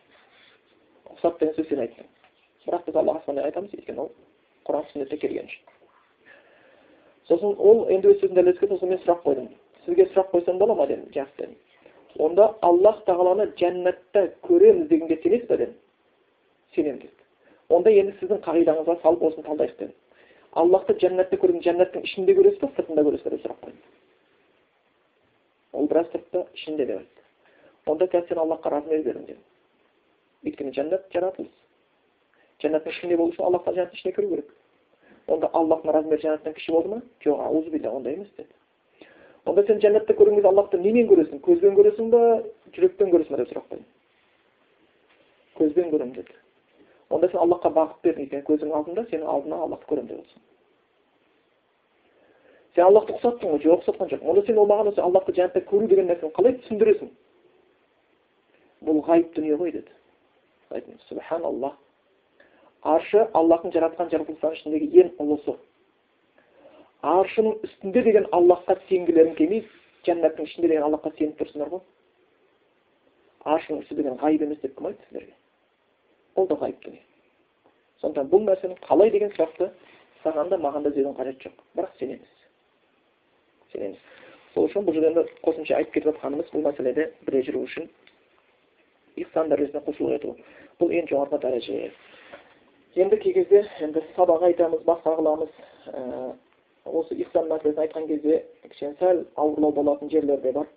[1.18, 2.13] Ұқсап деген сөз сен айттың.
[2.68, 4.12] Бірақ біз аллаға сондай айтамыз өйткені ол
[4.68, 5.50] құран сүннетте келген
[7.28, 9.48] сосын ол енді өз сөзін дәлелдескен сосын мен сұрақ қойдым.
[9.86, 11.56] Сізге сұрақ қойсам бола ма дедім жақсы дедім
[12.20, 15.76] онда аллах тағаланы жәннатта көреміз дегенге сенесіз ба дедім.
[16.76, 17.14] Сенемін деді.
[17.70, 19.96] Онда енді сіздің қағидаңызға салып осыны талдайық дедім.
[20.54, 23.82] Аллахты жәннатта көремін жәннаттың ішінде көресіз ба сыртында көресіз ба деп сұрақ қойдым.
[25.74, 27.22] Ол біраз сыртта ішінде деп айтты.
[27.88, 29.44] Онда қазір сен аллахқа размер бердің дедім.
[30.46, 31.63] Өйткені жәннат жаратылыс.
[32.62, 34.54] Жәннаттың ішінде болу үшін аллахқа жәннаттың ішіне кіру керек
[35.28, 38.54] онда аллахтың размері жәннаттан кіші болды ма жоқ аузубилля ондай емес деді
[39.46, 42.22] онда сен жәннатта көрген кезде аллахты немен көресің көзбен көресің ба
[42.76, 43.86] жүрекпен көресің ба деп сұрақ қойдым
[45.60, 46.36] көзбен көремін деді
[47.10, 50.42] онда сен аллахқа бағыт бердің екен көзіңнің алдында сенің алдыңа аллахты көремін деп отырсың
[52.76, 55.88] сен аллахты ұқсаттың ғой жоқ ұқсатқан жоқпын онда сен ол маған осы аллахты жәннатта көру
[55.88, 57.12] деген нәрсені қалай түсіндіресің
[58.88, 59.92] бұл ғайып дүние ғой деді
[60.70, 61.78] айттым субханаллах
[62.84, 65.56] аршы аллахтың жаратқан жаратылыстардың ішіндегі ең ұлысы.
[67.04, 69.68] Аршының үстінде деген аллахқа сенгілерің келмейді
[70.08, 71.82] жәннаттың ішінде деген аллахқа сеніп тұрсыңдар ғой.
[73.44, 75.36] Аршының үсті деген ғайып емес деп кім айтты сіздерге?
[76.36, 77.04] Ол да ғайып дүние.
[78.02, 79.70] Сондықтан бұл нәрсенің қалай деген сұрақты
[80.24, 81.60] саған да маған да іздеудің қажеті жоқ.
[81.76, 82.32] Бірақ сенеміз.
[83.72, 84.00] Сенеміз.
[84.54, 87.88] Сол үшін бұл жерде қосымша айтып кетіп жатқанымыз бұл мәселеде біре жүру үшін
[89.18, 90.36] ихсан дәрежесіне құлшылық ету
[90.80, 91.92] бұл ең жоғарғы дәреже.
[92.96, 95.50] Енді кей кезде енді сабақ айтамыз басқа қыламыз
[96.86, 100.68] осы ихсан мәселесін айтқан кезде кішкене сәл ауырлау болатын жерлер де бар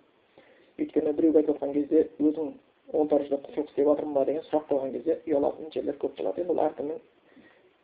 [0.79, 2.49] өйткені біреуге айтып жатқан кезде өзің
[2.93, 6.53] ол дәрежеде құлшылық істеп жатырмын ба деген сұрақ қойған кезде ұялатын жерлер көп болады енді
[6.55, 6.99] ол әркімнің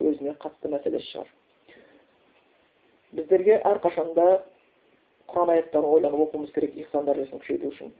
[0.08, 1.32] өзіне қатысты мәселесі шығар
[3.14, 4.28] біздерге әрқашанда
[5.30, 7.92] құран аяттарын ойланып оқуымыз керек ихсан дәрежесін күшейту үшін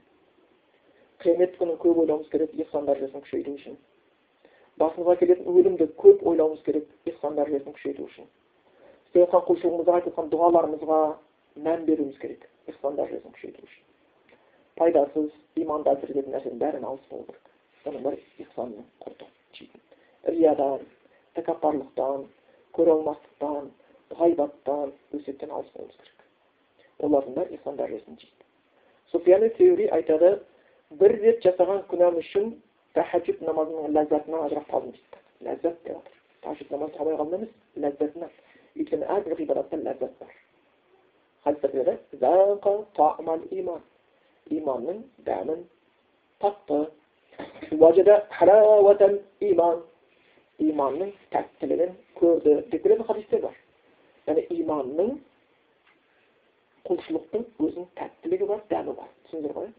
[1.23, 3.77] қиямет күнін көп ойлауымыз керек ихсан дәрежесін күшейту үшін
[4.81, 8.27] басымызға келетін өлімді көп ойлауымыз керек ихсан дәрежесін күшейту үшін.
[9.07, 10.99] Істеп жатқан құлшылығымызға айтып жатқан дұғаларымызға
[11.67, 13.83] мән беруіміз керек ихсан дәрежесін күшейту үшін.
[14.75, 17.51] Пайдасыз иманды әлсірететін нәрсенің бәрін алыс болу керек
[17.85, 19.27] соның бәрі ихсанның құрты
[20.25, 20.81] риядан
[21.37, 22.25] тәкаппарлықтан
[22.75, 23.69] көре алмастықтан
[24.19, 26.25] ғайбаттан өсектен алыс болуымыз керек.
[27.05, 30.31] Олардың бәрі ихсан дәрежесін жейді айтады
[30.99, 32.55] бір рет жасаған күнәм үшін
[32.95, 37.51] тахаджуд намазының ләззатынан ажырап қалдым дейді ләззат деп жатыр тахаджуд намазын қабай қалдым емес
[37.85, 38.31] ләззатынан
[38.75, 40.33] өйткені әрбір ғибадаттан ләззат бар
[41.45, 43.81] хадистерде зақа таъмал иман
[44.59, 45.65] иманның дәмін
[46.39, 46.79] татты
[47.79, 49.83] уажада халауатал иман
[50.59, 53.57] иманның тәттілігін көрді деп келетін хадистер бар
[54.29, 55.11] яғни иманның
[56.87, 59.71] құлшылықтың өзінің тәттілігі бар дәмі бар түсіндіңіздер ғой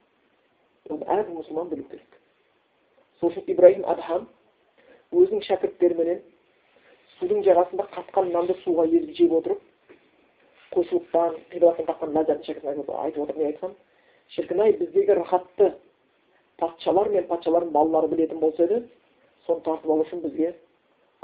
[0.96, 2.20] оны әрбір мұсылман білу керек
[3.22, 4.26] үшін ибраһим адхам
[5.12, 6.20] өзінің шәкірттеріменен
[7.18, 9.62] судың жағасында қатқан нанды суға езіп жеп отырып
[10.74, 13.74] құлшылықтан ғибадаттан тапқан ләззатын шәкіртіне айтып отыр не айтқан
[14.35, 15.72] шіркін ай біздегі рахатты
[16.61, 18.83] патшалар мен патшалардың балалары білетін болса еді
[19.46, 20.52] соны тартып алу үшін бізге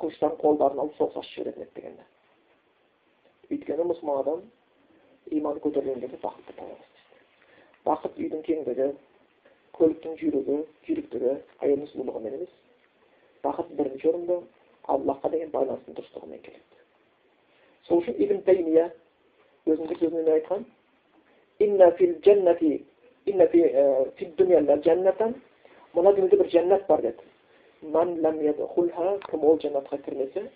[0.00, 2.04] қылыштарын қолдарын алып соғыс ашып жіберетін еді дегенде
[3.50, 4.42] өйткені мұсылман адам
[5.30, 6.68] иманы көтерілген кезде бақытты
[7.86, 8.92] бақыт үйдің кеңдігі
[9.78, 10.56] көліктің жүйрігі
[10.86, 11.32] жүйріктігі
[11.64, 12.52] әйелдің сұлулығымен емес
[13.44, 14.36] бақыт бірінші орында
[14.92, 16.76] аллахқа деген байланыстың дұрыстығымен келеді.
[17.88, 18.86] Сол үшін ибн таймия
[19.66, 20.66] өзінің сөзінде айтқан
[21.66, 23.62] инна фил инна фи
[24.16, 25.34] фи джаннатан
[25.94, 27.22] мына дүниеде бір жәннат бар деді.
[27.82, 30.50] Ол жәннатқа кірмесе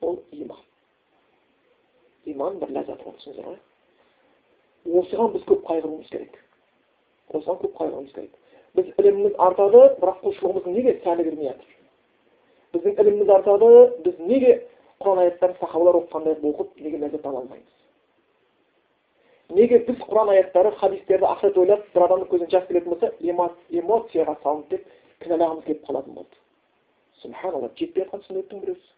[0.00, 0.62] ол иман
[2.24, 3.14] иман бір ләззат ол
[3.44, 3.56] ғой
[4.86, 6.36] осыған біз көп қайғыруымыз керек.
[7.34, 8.32] Осыған көп қайғыруымыз керек.
[8.76, 11.70] Біз іліміміз артады бірақ құлшылығымыз неге сәні кірмей жатыр?
[12.74, 13.70] Біздің іліміміз артады
[14.04, 14.52] біз неге
[15.02, 17.72] құран аяттарын сахабалар оқығандай оқып неге ләззат ала алмаймыз?
[19.58, 23.08] Неге біз құран аяттары хадистерді ақырет ойлап бір адамның көзіне жас келетін болса
[23.82, 24.82] эмоцияға салынып деп
[25.24, 26.34] кінәлағымыз келіп қалатын болды.
[27.22, 28.88] Субханалла жетпей жатқан сүннеттің біреусі.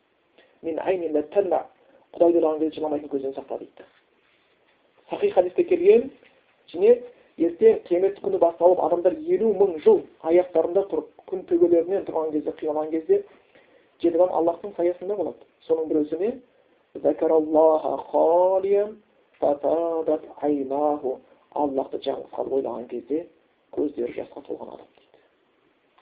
[2.11, 3.85] Құдайды ойлаған кезде жыламайтын көзден сақта дейді.
[5.11, 6.11] Сахи хадисте келген?
[6.73, 6.95] Және
[7.39, 12.91] ертең қиямет күні басталып адамдар елу мың жыл аяқтарында тұрып күн төбелерінен тұрған кезде қиналған
[12.95, 13.23] кезде
[14.03, 15.43] жетіп аллахтың саясында болады.
[15.67, 16.31] Соның біреусі не?
[21.51, 23.25] Аллахты жаңылып қалып ойлаған кезде
[23.75, 25.23] көздері жасқа толған адам дейді.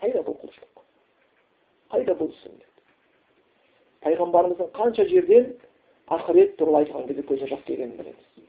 [0.00, 0.82] Қайда бұл құлшылық?
[1.94, 2.82] Қайда бұл сүннет?
[4.04, 5.54] Пайғамбарымыздың қанша жерден
[6.12, 8.47] ақырет туралы айтқан кезде көзіне жас келгенін білеміз.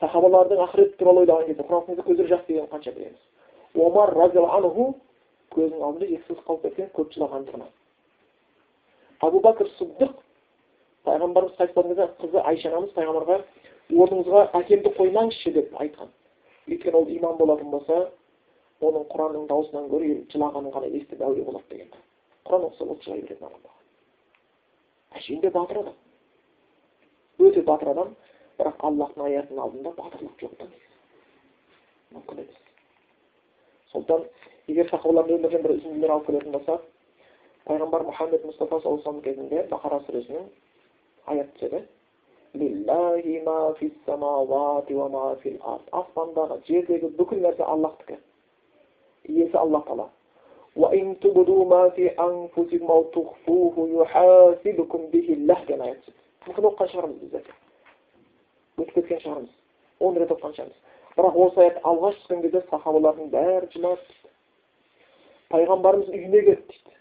[0.00, 4.86] Сахабалардың ақырет туралы ойлаған кезде құран кезде көздері жас келгенін қанша білеміз омар разиаллаху анху
[5.54, 7.70] көзінің алдында еріксіз қалып кеткен көп жылағандығынан
[9.26, 10.14] абу бәкір сыдық
[11.08, 13.40] пайғамбарымыз қайтыс болған кезде қызы айша анамыз пайғамбарға
[13.90, 16.08] орныңызға әкемді қоймаңызшы деп айтқан
[16.70, 17.98] өйткені ол имам болатын болса
[18.80, 21.90] оның құранның даусынан гөрі жылағанын ғана естіп әуре болады деген
[22.48, 25.96] құран оқыса ол жылай беретін адам болған әшейін де батыр адам
[27.38, 28.14] өте батыр адам
[28.60, 30.66] Bırak Allah'ın ayarının altında batılık yoktur.
[32.10, 32.56] Mümkün edilsin.
[33.86, 34.24] Sultan,
[34.68, 36.82] eğer sahabalarını öldürgen bir üzümler alıp edersin olsa,
[37.64, 40.52] Peygamber Muhammed Mustafa sallallahu aleyhi ve sellem kezinde Bakara suresinin
[41.26, 41.84] ayet içeri.
[42.56, 45.80] Lillahi ma fis semavati ve ma fil ard.
[45.92, 48.14] Asmandağı, cerdeki bütün nerse Allah'tıkı.
[49.28, 50.10] İyisi Allah tala.
[50.76, 56.02] وَاِنْ تُبُدُوا مَا فِي أَنْفُسِكُمْ اَوْ تُخْفُوهُ يُحَاسِبُكُمْ بِهِ اللّٰهِ ayet.
[56.46, 57.42] Bunu okan şarımız bize.
[58.78, 59.52] Кеткен шығармыз
[60.00, 60.78] он рет оқыған шығармыз.
[61.16, 64.30] Бірақ осы аят алғаш түскен кезде сахабалардың бәрі жылады дейді.
[65.52, 66.92] Пайғамбарымыз үйіне кетті дейді.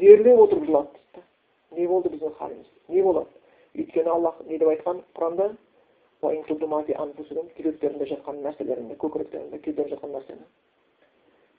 [0.00, 1.20] Зерлеп отырып жылады дейді.
[1.78, 2.68] Не болды біздің халіміз?
[2.88, 3.30] Не болады?
[3.78, 5.46] Өйткені аллах не деп айтқан құранда?
[6.20, 10.44] Жүректерінде жатқан нәрселеріңді көкіректеріңде кеудеде жатқан нәрсені.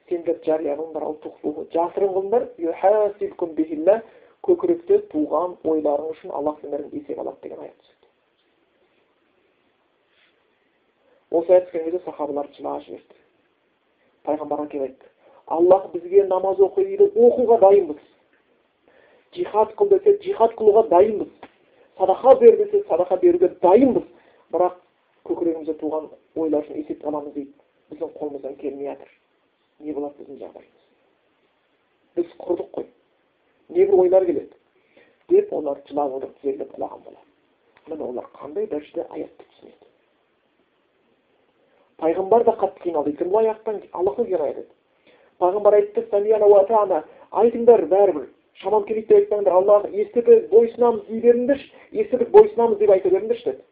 [0.10, 1.04] Сендер жария қылыңдар
[1.74, 4.04] жасырын қылыңдар
[4.46, 8.11] көкіректе туған ойларың үшін аллах сендерден есеп алады деген аят түседі.
[11.32, 13.20] Осы аят кезде сахабалар жылап жіберді
[14.28, 15.12] пайғамбарға келіп айтты
[15.48, 18.02] аллах бізге намаз оқы дейді оқуға дайынбыз
[19.36, 21.32] жихад қыл десе жихад қылуға дайынбыз
[21.98, 24.04] садақа бер десе садақа беруге дайынбыз
[24.52, 24.78] бірақ
[25.30, 27.54] көкірегімізде туған ойлар үшін есеп аламыз дейді
[27.92, 29.12] біздің қолымыздан келмей жатыр
[29.80, 30.82] не болады біздің жағдайымыз
[32.18, 32.88] біз құрдық қой
[33.70, 34.56] не бір ойлар келеді
[35.30, 39.91] деп олар жылап отырып тізерлеп құлаған болады міне олар қандай дәрежеде аятты түсінеді
[42.02, 43.14] пайғамбар да қатты қиналды.
[43.14, 44.66] Өйткені бұл аяттан аллахтан еді
[45.40, 46.06] пайғамбар айтты
[47.32, 48.28] айтыңдар бәрібір.
[48.60, 51.70] Шамам келмейді деп айтпаңдар аллах естідік бойсынамыз дей беріңдерші
[52.04, 53.64] естідік бойсынамыз деп айта беріңдерші деді.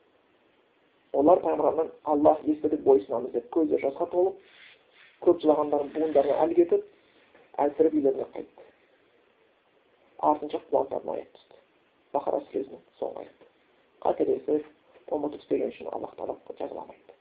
[1.13, 4.39] Олар пайғамбардан аллах естідік бойсынамыз деп көздері жасқа толып
[5.25, 6.87] көп жылағандардың буындарына әл кетіп
[7.59, 8.67] әлсіреп үйлеріне қайтты.
[10.31, 11.61] Артынша қуантатын аят түсті.
[12.15, 13.49] Бақара сүресінің соңғы аяты
[14.07, 17.18] қателесіп ұмытып істеген үшін аллах тағала жазаламайды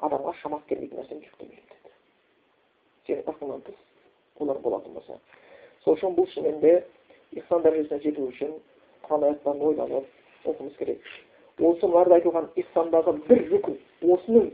[0.00, 1.90] адамға шамасы келмейтін нәрсені жүктемейді деді.
[3.06, 3.78] Сенің тыс
[4.40, 5.18] олар болатын болса.
[5.84, 6.72] Сол үшін бұл шынымен де
[7.36, 8.54] ихсан дәрежесіне жету үшін
[9.04, 10.06] құран аяттарын ойланып
[10.46, 11.02] оқуымыз керек.
[11.58, 13.76] Осы мыналарда айтылған исламдағы бір рүкін
[14.14, 14.50] осының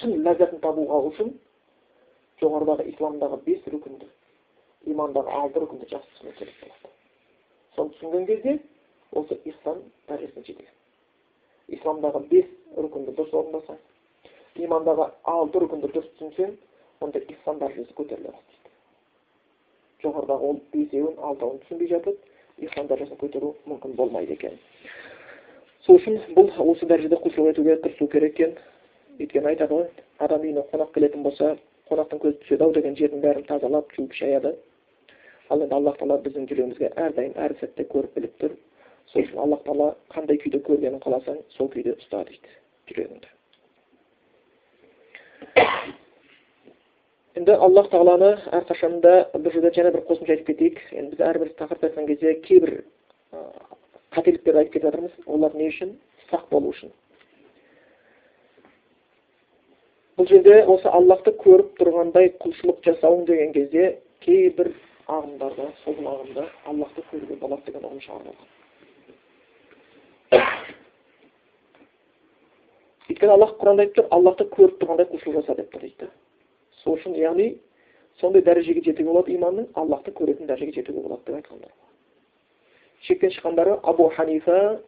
[0.00, 1.32] шын ләззатын табуға үшін
[2.42, 3.40] жоғарыдағы исламдағы
[9.20, 13.80] осы ислам дәрежесіне жетеді исламдағы бес рүкінді дұрыс орындасаң
[14.66, 16.54] имандағы алты рүкінді дұрыс түсінсең
[17.04, 18.72] онда ислам дәрежесі көтеріле бастайды
[20.04, 24.58] жоғарыдағы ол бесеуін алтауын түсінбей жатып ислам дәрежесін көтеру мүмкін болмайды екен
[25.86, 28.54] сол үшін бұл осы дәрежеде құлшылық етуге тырысу керек екен
[29.18, 29.88] өйткені айтады ғой
[30.26, 31.56] адам үйіне қонақ келетін болса
[31.90, 34.54] қонақтың көзі түседі ау деген жердің бәрін тазалап жуып шаяды
[35.50, 38.56] ал енді аллах тағала біздің жүрегімізге әрдайым әр сәтте көріп біліп тұр
[39.12, 42.48] сол үшін аллах тағала қандай күйде көргенін қаласаң сол күйде ұста дейді
[42.90, 43.28] жүрегіңді
[47.40, 51.88] енді аллах тағаланы әрқашанда бұл жерде және бір қосымша айтып кетейік енді біз әрбір тақырыпты
[51.90, 52.76] айтқан кезде кейбір
[54.14, 55.96] қателіктерді айтып кетіп жатырмыз олар не үшін
[56.30, 56.94] сақ болу үшін
[60.18, 63.88] бұл жерде осы аллахты көріп тұрғандай құлшылық жасауың деген кезде
[64.22, 64.70] кейбір
[65.08, 68.53] ағымдарда сол ағымда аллахты көруге болады деген ұғым шығарылған
[73.08, 76.10] өйткені аллах құранда айтып тұр аллахты көріп тұрғандай құлшылық жаса деп тұр дейді.
[76.82, 77.48] Сол үшін яғни
[78.20, 81.72] сондай дәрежеге жетуге болады иманның аллахты көретін дәрежеге жетуге болады деп айтқандар
[83.04, 84.80] шектен шыққандары абу ханифа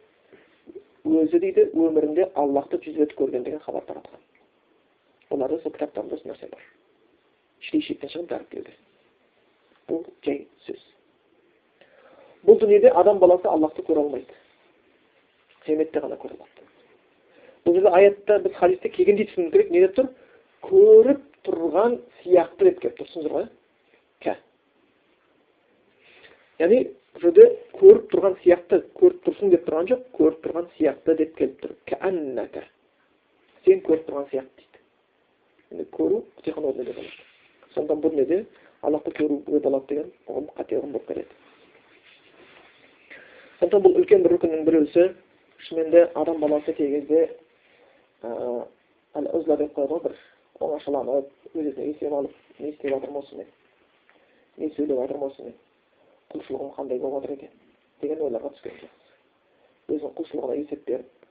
[1.05, 4.19] өзі дейді өмірінде аллахты жүз рет көрген деген хабар таратқан.
[5.29, 6.63] Оларда сол кітаптарында осы нәрсе бар.
[7.61, 8.73] Іштей шектен шығып дәріптеуде
[9.87, 10.81] бұл жай сөз.
[12.43, 14.33] Бұл дүниеде адам баласы аллахты көре алмайды.
[15.67, 16.67] Қияметте ғана көре алады
[17.67, 20.11] бұл жерде аятта біз хадисте келгендей түсінуіміз керек не деп тұр
[20.67, 23.47] көріп тұрған сияқты деп келіп тұр түсіндіңіздер ғой
[24.23, 24.35] кә
[26.63, 26.79] яғни
[27.17, 27.47] бұл жерде
[27.77, 32.63] көріп тұрған сияқты көріп тұрсың деп тұрған жоқ көріп тұрған сияқты деп келіп тұр кәәннәка
[33.67, 37.09] сен көріп тұрған сияқты дейді енді көру тек қана осы болады
[37.75, 38.43] сондықтан бұл неде
[38.81, 41.33] аллахты көруге болады деген ұғым қате ұғым болып келеді
[43.59, 45.07] сондықтан бұл үлкен бір рүкіннің біреусі
[45.65, 47.21] шынымен адам баласы кей кезде
[48.23, 50.15] ұзла деп қояды ғой бір
[50.59, 53.49] оңашаланып өз өзіне есеп алып не істеп жатырмын осымен
[54.57, 55.55] не сөйлеп жатырмын осымен
[56.33, 57.53] құлшылығым қандай болып жатыр екен
[58.01, 61.27] деген ойларға түскен жоқсыз өзінің құлшылығына есеп беріп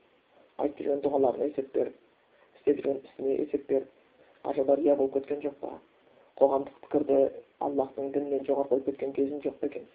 [0.63, 1.95] айтып жүрген дұғаларына есеп беріп
[2.59, 5.75] істеп жүрген ісіне есеп беріп ажалдар рия болып кеткен жоқ па
[6.41, 7.19] қоғамдық пікірді
[7.67, 9.87] аллахтың дінінен жоғары қойып кеткен кезім жоқ па екен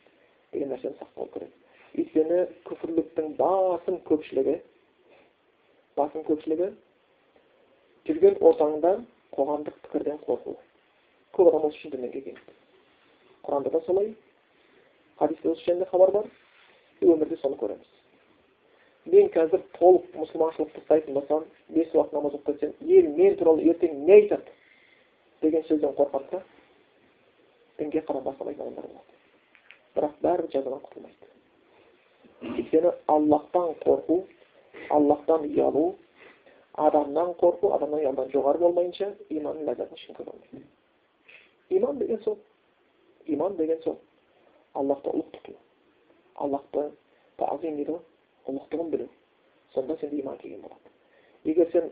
[0.52, 1.61] деген нәрсені сақ болу керек
[1.98, 4.56] өйткені күпірліктің басым көпшілігі
[5.96, 6.68] басым көпшілігі
[8.08, 8.92] жүрген ортаңда
[9.36, 10.56] қоғамдық пікірден қорқу.
[11.36, 12.38] Көп адам осы үшін келген
[13.44, 14.14] құранда да солай
[15.18, 16.30] хадисте осы жөнінде хабар бар.
[17.02, 17.88] Өмірде соны көреміз.
[19.10, 24.04] Мен қазір толық мұсылманшылықты ұстайтын болсам бес уақыт намаз оқып кетсем ел мен туралы ертең
[24.06, 24.54] не айтады
[25.42, 26.42] деген сөзден қорқады да
[27.78, 29.18] дінге қадам баспайтын адамдар болады.
[29.96, 31.31] Бірақ бәрібір жазадан құтылмайды.
[32.42, 34.20] Өйткені аллахтан қорқу
[34.90, 35.84] аллахтан ұялу
[36.86, 42.38] адамнан қорқу адамнан ұялудан жоғары болмайынша иманның ләззатын ешкім көре алмайды иман деген сол
[43.26, 43.98] иман деген сол
[44.74, 45.58] аллахты ұлық тұту
[46.36, 46.90] аллахты
[47.38, 48.02] тағзим дейді ғой
[48.48, 49.08] ұлықтығын білу.
[49.74, 50.90] Сонда сенде иман келген болады.
[51.44, 51.90] Егер сен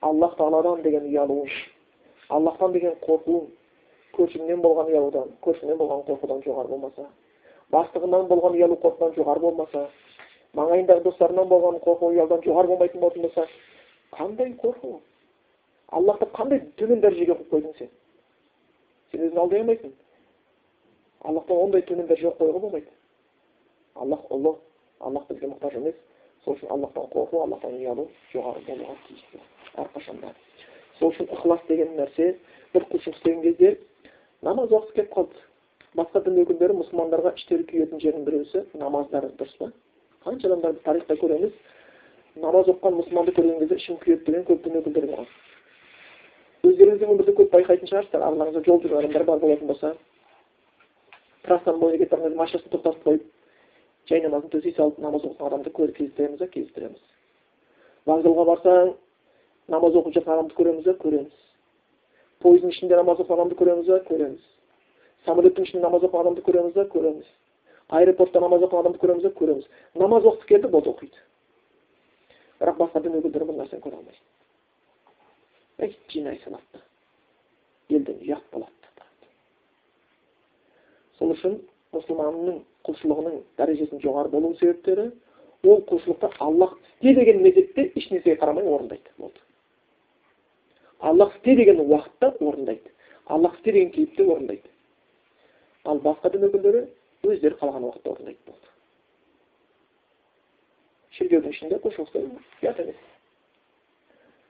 [0.00, 1.48] аллах тағаладан деген ұялуың
[2.28, 3.48] аллахтан деген қорқуың
[4.16, 7.08] көршіңнен болған ұялудан көршіңнен болған қорқудан жоғары болмаса
[7.74, 9.86] бастығынан болған ұялу қорқудан жоғары болмаса
[10.56, 13.46] маңайындағы достарынан болған қорқу ұялудан жоғары болмайтын болатын болса
[14.16, 15.00] қандай қорқу?
[15.92, 17.90] Аллахты қандай төмен дәрежеге қойып қойдың сен?
[19.12, 19.92] Сен өзіңді алдай алмайсың.
[21.22, 22.90] Аллахтан ондай төмен дәреже қоюға болмайды.
[23.94, 24.56] Аллах ұлы
[25.00, 25.94] аллах бізге мұқтаж емес.
[26.44, 29.42] Сол үшін аллахтан қорқу аллахтан ұялу жоғары болуға тиісті
[29.82, 30.32] әрқашанда.
[30.98, 32.36] Сол үшін ықылас деген нәрсе
[32.74, 33.78] бір құлшылық істеген кезде
[34.42, 35.46] намаз уақыты келіп қалды.
[35.96, 39.72] Басқа дін өкілдері мұсылмандарға іштері күйетін жердің біреусі намаздары дұрыс па?
[40.24, 41.52] Қанша адамдарды тарихта көреміз?
[42.36, 45.28] Намаз оқыған мұсылманды көрген кезде ішім күйеді деген көп дін өкілдері болған
[46.66, 49.92] өздеріңіз де өмірде көп байқайтын шығарсыздар араларыңызда жол жүрген адамдар бар болатын болса.
[51.46, 53.26] Трассаның бойына кетіп бара машинасын тоқтатып қойып
[54.10, 57.02] жай намазын төсей салып намаз оқыған адамды кездестіреміз ба кездестіреміз.
[58.06, 58.92] Вокзалға барсаң
[59.68, 61.32] намаз оқып жатқан адамды көреміз ба көреміз.
[62.42, 64.42] Пойыздың ішінде намаз оқыған адамды көреміз ба көреміз.
[65.26, 67.26] Самолеттің ішінде намаз оқыған адамды көреміз ба көреміз
[67.98, 71.18] аэропортта намаз оқыған адамды көреміз ба көреміз намаз уақыты келді болды оқиды
[72.60, 74.22] бірақ басқа дін өкілдері бұл нәрсені көре алмайды
[75.82, 76.82] ей жинай салады
[77.90, 78.72] елден ұят болады
[81.18, 81.58] сол үшін
[81.96, 85.10] мұсылманның құлшылығының дәрежесінің жоғары болу себептері
[85.64, 89.40] ол құлшылықты аллах істе деген мезетте ешнәрсеге қарамай орындайды болды
[91.00, 92.92] аллах істе деген уақытта орындайды
[93.26, 94.68] аллах істе деген кейіпте орындайды
[95.86, 96.82] ал басқа дін өкілдері
[97.26, 98.72] өздері қалаған уақытта орындайтын болды.
[101.16, 102.22] Шіркеудің ішінде құлшылықты
[102.62, 102.98] ұят емес.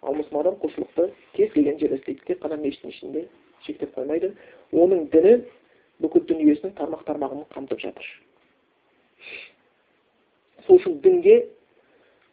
[0.03, 3.27] Ал мұсылман адам құлшылықты кез келген жерде істейді тек қана мешіттің ішінде
[3.67, 4.33] шектеп қоймайды.
[4.73, 5.37] Оның діні
[6.03, 8.07] бүкіл дүниесінің тармақ тармағын қамтып жатыр.
[10.67, 11.39] Сол үшін дінге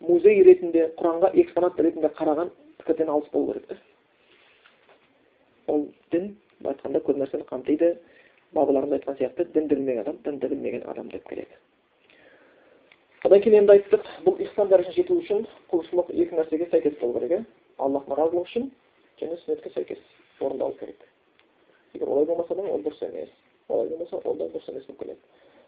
[0.01, 2.51] музей ретінде құранға экспонат ретінде қараған
[2.81, 3.79] пікірден алыс болу керек
[5.67, 7.93] ол дін былай айтқанда көп нәрсені қамтиды.
[8.53, 11.55] Бабаларымыз айтқан сияқты дінді білмеген адам дінді білмеген адам деп келеді
[13.23, 15.39] одан кейін енді айттық бұл ихсан дәрежесіне жету үшін
[15.71, 17.41] құлшылық екі нәрсеге сәйкес болу керек иә
[17.77, 18.63] аллахтың разылығы үшін
[19.21, 20.01] және сүннетке сәйкес
[20.39, 20.99] орындалу керек
[21.93, 23.29] егер олай болмаса ол дұрыс емес
[23.69, 25.19] олай болмаса ол да дұрыс емес болып келеді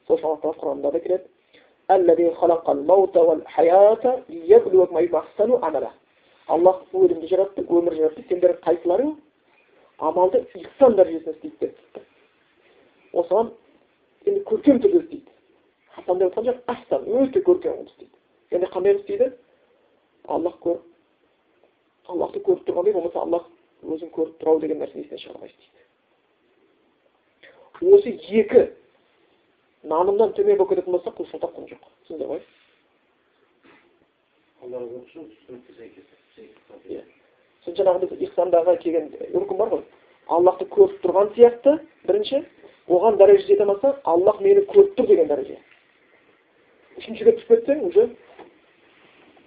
[0.07, 1.25] сол үшін алла тағала құранда да келеді
[6.47, 9.15] аллах өлімді жаратты өмір жаратты сендер қайсыларың
[9.97, 12.03] амалды ихсан дәрежесінде істейді деп
[13.21, 13.51] осыған
[14.25, 15.31] енді көркем түрде істейді.
[15.95, 18.15] Хасан деп жатқан жоқ ахсан өте көркем қылып істейді
[18.51, 19.27] және қандай қылып істейді
[20.27, 20.81] аллах көріп
[22.11, 23.45] аллахты көріп тұрғандай болмаса аллах
[23.83, 25.79] өзін көріп тұр ау деген нәрсені естен шығармай істейді.
[27.95, 28.09] Осы
[28.41, 28.67] екі
[29.83, 31.81] нанымнан төмен болып кететін болса құлшылықта құн жоқ.
[32.05, 32.41] Түсіндіңдер ғой
[37.65, 39.83] сосын жаңағы біз ихсандағы келген үркім бар ғой.
[40.27, 42.41] Аллахты көріп тұрған сияқты бірінші.
[42.87, 45.57] Оған дәреже жете алмаса аллах мені көріп тұр деген дәреже.
[46.99, 48.07] Үшіншіге түсіп кетсең уже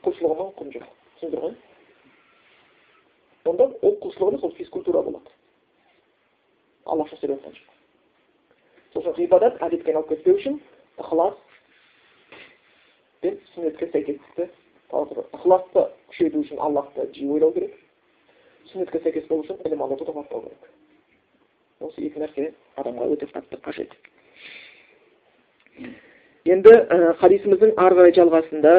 [0.05, 0.93] құлшылығыңнан құн жоқ.
[1.19, 1.57] Түсіндіңдер ғой
[3.49, 5.31] онда ол құлшылық емес ол физкультура болады.
[6.85, 7.75] Аллах жасап жатқан жоқ
[8.93, 10.57] сол үшін ғибадат әдетке айналып кетпеу үшін
[10.99, 11.37] ықылас
[13.23, 14.49] пен сүннетке сәйкестікті
[14.91, 17.75] ықыласты күшейту үшін аллахты жиі ойлау керек.
[18.73, 20.71] Сүннетке сәйкес болу үшін ілім алуды доғарттау керек.
[21.81, 22.53] Осы екі нәрсе
[22.83, 23.95] адамға өте қатты қажет.
[26.49, 28.75] Енді ә, хадисіміздің ары қарай жалғасында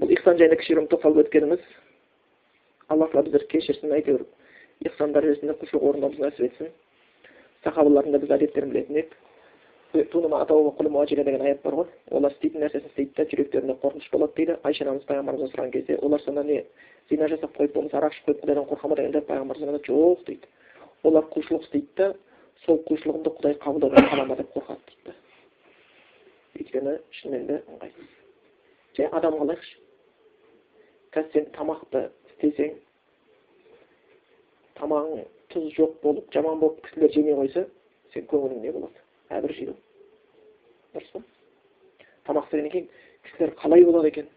[0.00, 1.62] бұл ихсан жайында кішігірім тоқталып өткеніміз
[2.88, 4.26] алла тағала біздерді кешірсін әйтеуір
[4.84, 6.68] ихсан дәрежесінде құлшылық орындауымызды нәсіп етсін.
[7.64, 9.16] Сахабалардың да біз әдеттерін білетін едік.
[9.96, 11.86] Деген аят бар ғой.
[12.10, 14.58] Олар істейтін нәрсесін істейді да жүректеріне қорқыныш болады дейді.
[14.62, 16.64] Айша анамыз пайғамбарымыздан сұраған кезде олар сонда не
[17.08, 20.46] зина жасап қойып болмаса арақ ішіп қойып құдайдан қорқа ма дегенде пайғамбарымыз жоқ дейді.
[21.02, 22.14] Олар құлшылық істейді да
[22.66, 25.14] сол құлшылығымды құдай қабылдаудан қала ма деп қорқады дейді.
[26.58, 28.12] Өйткені шынымен де ыңғайсыз.
[28.98, 29.78] Жай адам қалайықшы.
[31.14, 32.02] Қазір сен тамақты
[32.32, 32.76] істесең
[34.80, 37.66] тамағың тұз жоқ болып жаман болып кісілер жемей қойса
[38.12, 39.04] сен көңілің не болады?
[39.30, 39.76] Әбір жейді
[40.96, 41.22] дұрыс па
[42.26, 42.88] тамақ істегеннен кейін
[43.28, 44.28] кісілер қалай болады екен?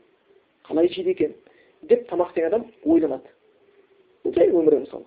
[0.67, 1.35] Қалай жейді екен?
[1.81, 3.29] деп тамақ істеген адам ойланады.
[4.35, 5.05] Жай өмірі мысалы.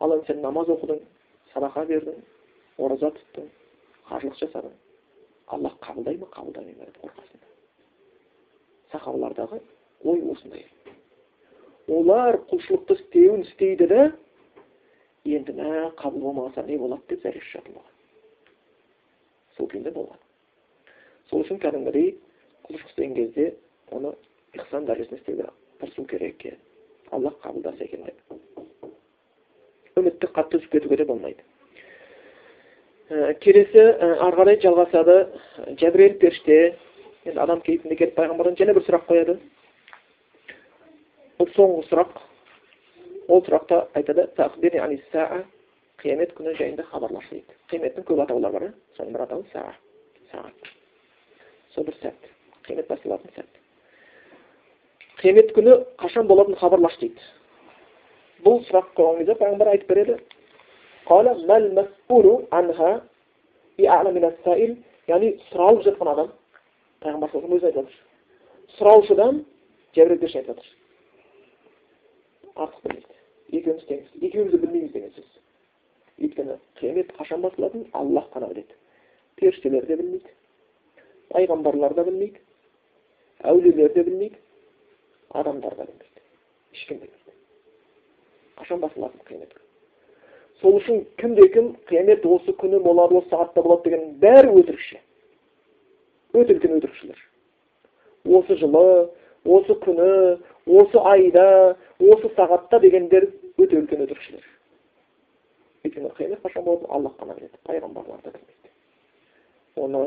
[0.00, 1.02] Ал енді сен намаз оқыдың
[1.52, 2.22] садақа бердің
[2.78, 3.48] ораза тұттың
[4.08, 4.74] қажылық жасадың
[5.46, 7.44] аллах қабылдай ма қабылдамай ма деп қорқасың
[8.92, 9.60] сахабалардағы
[10.04, 10.66] ой осындай.
[11.88, 14.04] Олар құлшылықты істеуін істейді да
[15.24, 17.90] енді мә қабыл болмаса не болады деп зәресі жатылған
[19.56, 20.18] сол күйінде болған.
[21.30, 22.14] Сол үшін кәдімгідей
[22.66, 23.46] құлшылық істеген кезде
[23.94, 24.14] оны
[24.54, 25.50] ихсан дәрежесінде істеуге
[25.80, 26.58] тырысу керек екен.
[27.10, 28.16] Аллах қабылдаса екен деп.
[29.96, 31.44] Үмітті қатты үзіп кетуге де болмайды.
[33.08, 35.16] Келесі ә, ары қарай жалғасады.
[35.80, 36.76] Жәбірел періште.
[37.24, 39.38] Енді адам кейпінде келіп пайғамбардан және бір сұрақ қояды.
[41.40, 42.14] Бұл соңғы сұрақ.
[43.28, 44.28] Ол сұрақта айтады
[46.04, 49.70] қиямет күні жайында хабарлашы дейді қияметтің көп атаулары бар соның бір атауы саа
[50.28, 50.66] сағат
[51.72, 52.26] сол бір сәт.
[52.66, 53.48] Қиямет басталатын сәт.
[55.22, 57.24] Қиямет күні қашан болатынын хабарлашы дейді.
[58.44, 60.18] Бұл сұрақ қойған кезде пайғамбар айтып береді
[65.08, 66.30] яғни сұралып жатқан адам
[67.04, 67.96] пайғамбар өзі айтып жатыр
[68.78, 69.42] сұраушыдан
[69.96, 70.68] жәбірел айтып жатыр
[72.54, 75.28] артық білмейді екеуміз теңіз екеуміз де білмейміз деген сөз
[76.24, 78.78] өйткені қиямет қашан басталатынын аллах қана біледі
[79.36, 80.32] періштелер де білмейді
[81.34, 82.40] пайғамбарлар да білмейді
[83.42, 84.40] әулиелер де білмейді
[85.42, 86.24] адамдар да білмейді
[86.72, 87.36] ешкім білмейді
[88.56, 89.63] қашан басталатынын қиямет
[90.64, 91.74] сол үшін кімде кім?
[91.90, 95.02] Қиямет осы күні болады осы сағатта болады деген бәрі өтірікші
[96.34, 97.18] өте үлкен өтірікшілер.
[98.24, 98.84] Осы жылы
[99.44, 100.08] осы күні
[100.66, 101.46] осы айда
[102.00, 104.46] осы сағатта дегендер өте үлкен өтірікшілер.
[105.84, 107.60] Өйткені қиямет қашан болатынын аллах қана біледі.
[107.68, 108.72] Пайғамбарлар да білмейді.
[109.76, 110.06] Оны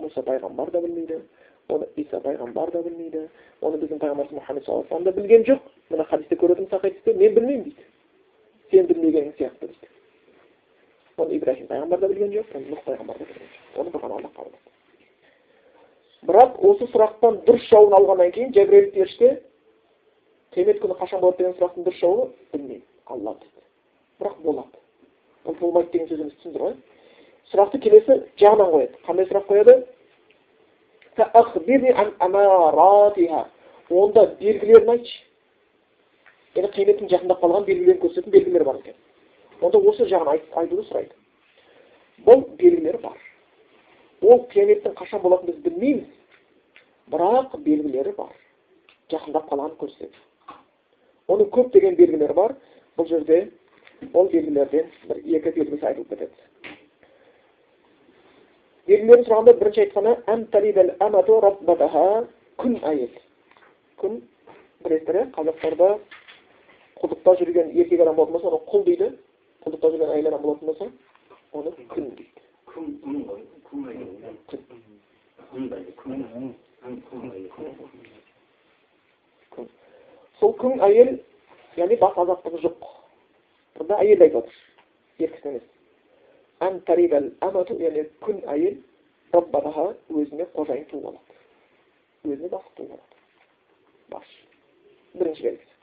[0.00, 1.20] мұса пайғамбар да білмейді.
[1.68, 3.28] Оны иса пайғамбар да білмейді.
[3.60, 5.70] Оны біздің пайғамбарымыз мұхаммед саллаллаху алейhi да білген жоқ.
[5.90, 7.86] Мына хадисте хадисте мен білмеймін дейді.
[8.70, 9.97] Сен білмегенің сияқты дейді
[11.18, 14.32] оны ибраһим пайғамбар да білген жоқ нұх пайғамбар да білген жоқ оны бір ғана аллах
[14.38, 14.68] қабылдады
[16.28, 19.28] бірақ осы сұрақтан дұрыс жауабын алғаннан кейін жәбірел періште
[20.54, 23.60] қиямет күні қашан болады деген сұрақтың дұрыс жауабы білмеймін алла дейді
[24.20, 24.76] бірақ болады
[25.44, 26.74] ол болмайды деген сөзіміз түсіндір ғой
[27.52, 29.74] сұрақты келесі жағынан қояды қандай сұрақ қояды
[33.88, 35.18] онда белгілерін айтшы
[36.58, 38.96] яғни қияметтің жақындап қалған белгілерін көрсететін белгілер бар екен
[39.60, 41.14] онда осы жағын айтуды сұрайды
[42.26, 43.18] бұл белгілер бар
[44.22, 46.08] ол қияметтің қашан болатынын біз білмейміз
[47.12, 48.34] бірақ белгілері бар
[49.12, 50.18] жақындап қалғанын көрсетеді
[51.28, 52.56] оның көптеген белгілері бар
[52.98, 53.38] бұл жерде
[54.12, 56.34] ол белгілерден бір екі белгісі айтылып кетеді
[58.88, 60.12] белгілерін сұрағанда бірінші айтқаны
[62.58, 63.14] күн әйел
[64.02, 64.12] күн
[64.82, 65.88] білесіздер иә қазақтарда
[66.98, 69.08] құлдықта жүрген еркек адам болатын болса оны құл дейді
[69.64, 70.86] құлдықта жүрген әйел адам болатын болса
[71.58, 72.38] оны күн дейді
[80.40, 81.10] сол күң әйел
[81.78, 82.86] яғни бас азаттығы жоқ
[83.78, 84.56] бұнда әйел айтып жатыр
[85.26, 85.66] еркісі емес
[87.82, 88.76] яғни күн әйел
[89.32, 91.32] раббанаха өзіне қожайын туып алады
[92.30, 93.16] өзіне бастық туып алады
[94.14, 94.40] басшы
[95.18, 95.74] бірінші белгісі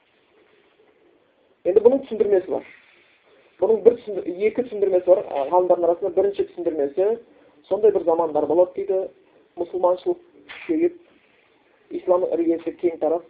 [1.72, 2.66] енді бұның түсіндірмесі бар
[3.62, 4.00] бұның бір
[4.50, 7.08] екі түсіндірмесі бар ғалымдардың арасында бірінші түсіндірмесі
[7.70, 8.98] сондай бір замандар болады дейді
[9.60, 10.20] мұсылманшылық
[10.52, 13.24] күшейіп ислам іргесі кең тарап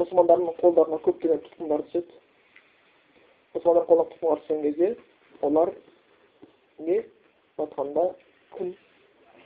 [0.00, 2.18] мұсылмандардың қолдарына көптеген тұтқындар түседі
[3.54, 4.88] мұсылмандар қолына тұтқынға түскен кезде
[5.48, 5.72] олар
[6.86, 7.00] не
[7.60, 8.06] айтқанда
[8.56, 8.72] күн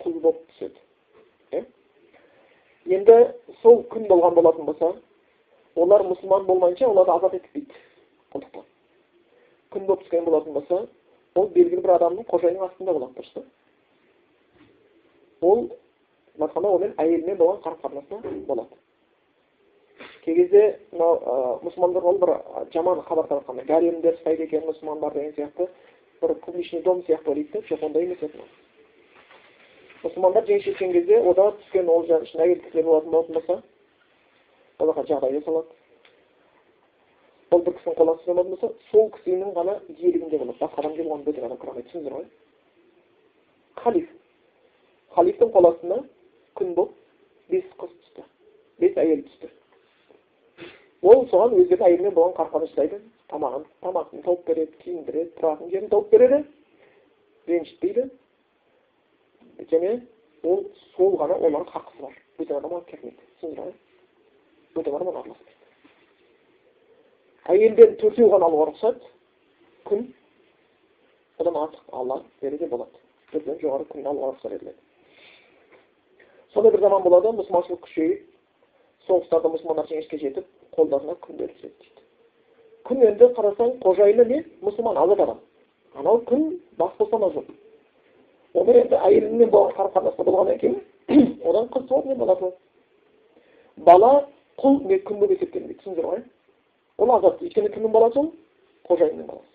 [0.02, 1.64] құл болып түседі
[2.98, 3.18] енді
[3.62, 4.92] сол күн болған болатын болса
[5.74, 7.82] олар мұсылман болмайынша оларды азат етпейді
[8.34, 8.73] құлдықтан
[9.74, 10.86] күн болып түскен болатын болса
[11.34, 13.42] ол белгілі бір адамның қожайынның астында болады дұрыс па
[15.46, 15.68] ол
[16.40, 18.76] айтқанда онымен әйелімен болған қарым қатынасында болады.
[20.24, 20.62] Кей кезде
[20.92, 22.32] мынау мұсылмандар ол бір
[22.72, 25.68] жаман хабар таратқанда гаремдер ұстайды екен мұсылман бар деген сияқты
[26.22, 28.40] бір публичный дом сияқты ойлайды да жоқ ондай емес еді
[30.02, 33.62] мұсылмандар жеңіс жеткен кезде ода түскен ол ішінде әйел кісілер болатын болатын болса
[34.78, 35.68] оларға жағдай жасалады.
[37.54, 41.10] Ол бір кісінің қол астында болатын болса сол кісінің ғана иелігінде болады басқа адам келіп
[41.10, 42.26] оған бөтен адам кіре алмайды түсіндіңіздер ғой
[43.82, 44.08] халиф
[45.16, 45.98] халифтің қол астына
[46.58, 46.96] күн болып
[47.52, 48.26] бес қыз түсті
[48.82, 49.52] бес әйел түсті
[51.04, 53.00] ол соған өздерінің әйелімен болған қарқаны ұстайды
[53.32, 56.42] тамағын тамағын тауып береді киіндіреді тұратын жерін тауып береді
[57.48, 58.08] ренжітпейді
[59.72, 59.98] және
[60.44, 65.63] ол сол ғана олардың хақысы бар бөтен адам оған келмейді түсіндіңіздер ма бөтен адам араласпайды
[67.52, 69.08] әйелден төртеу ғана алуға рұқсат
[69.88, 70.06] күн
[71.38, 73.02] одан артық алла беруге болады.
[73.32, 74.78] Төртеуден жоғары күн алуға рұқсат етіледі.
[76.54, 78.22] Сондай бір заман болады мұсылманшылық күшейіп
[79.08, 82.06] соғыстарда мұсылмандар жеңіске жетіп қолдарына күндер түседі дейді.
[82.88, 84.40] Күн енді қарасаң қожайыны не?
[84.62, 85.42] Мұсылман азат адам.
[85.98, 87.52] Анау күн бас бостандығы жоқ
[88.54, 90.76] оны енді әйелімен болған қарым қатынаста болғаннан кейін
[91.48, 94.10] одан қыз туады не бала туады бала
[94.62, 95.80] құл не күн болып есептелінбейді.
[95.80, 96.22] Түсіндіңіздер ғой
[96.98, 98.28] ол азат өйткені кімнің баласы ол
[98.88, 99.52] қожайынның баласы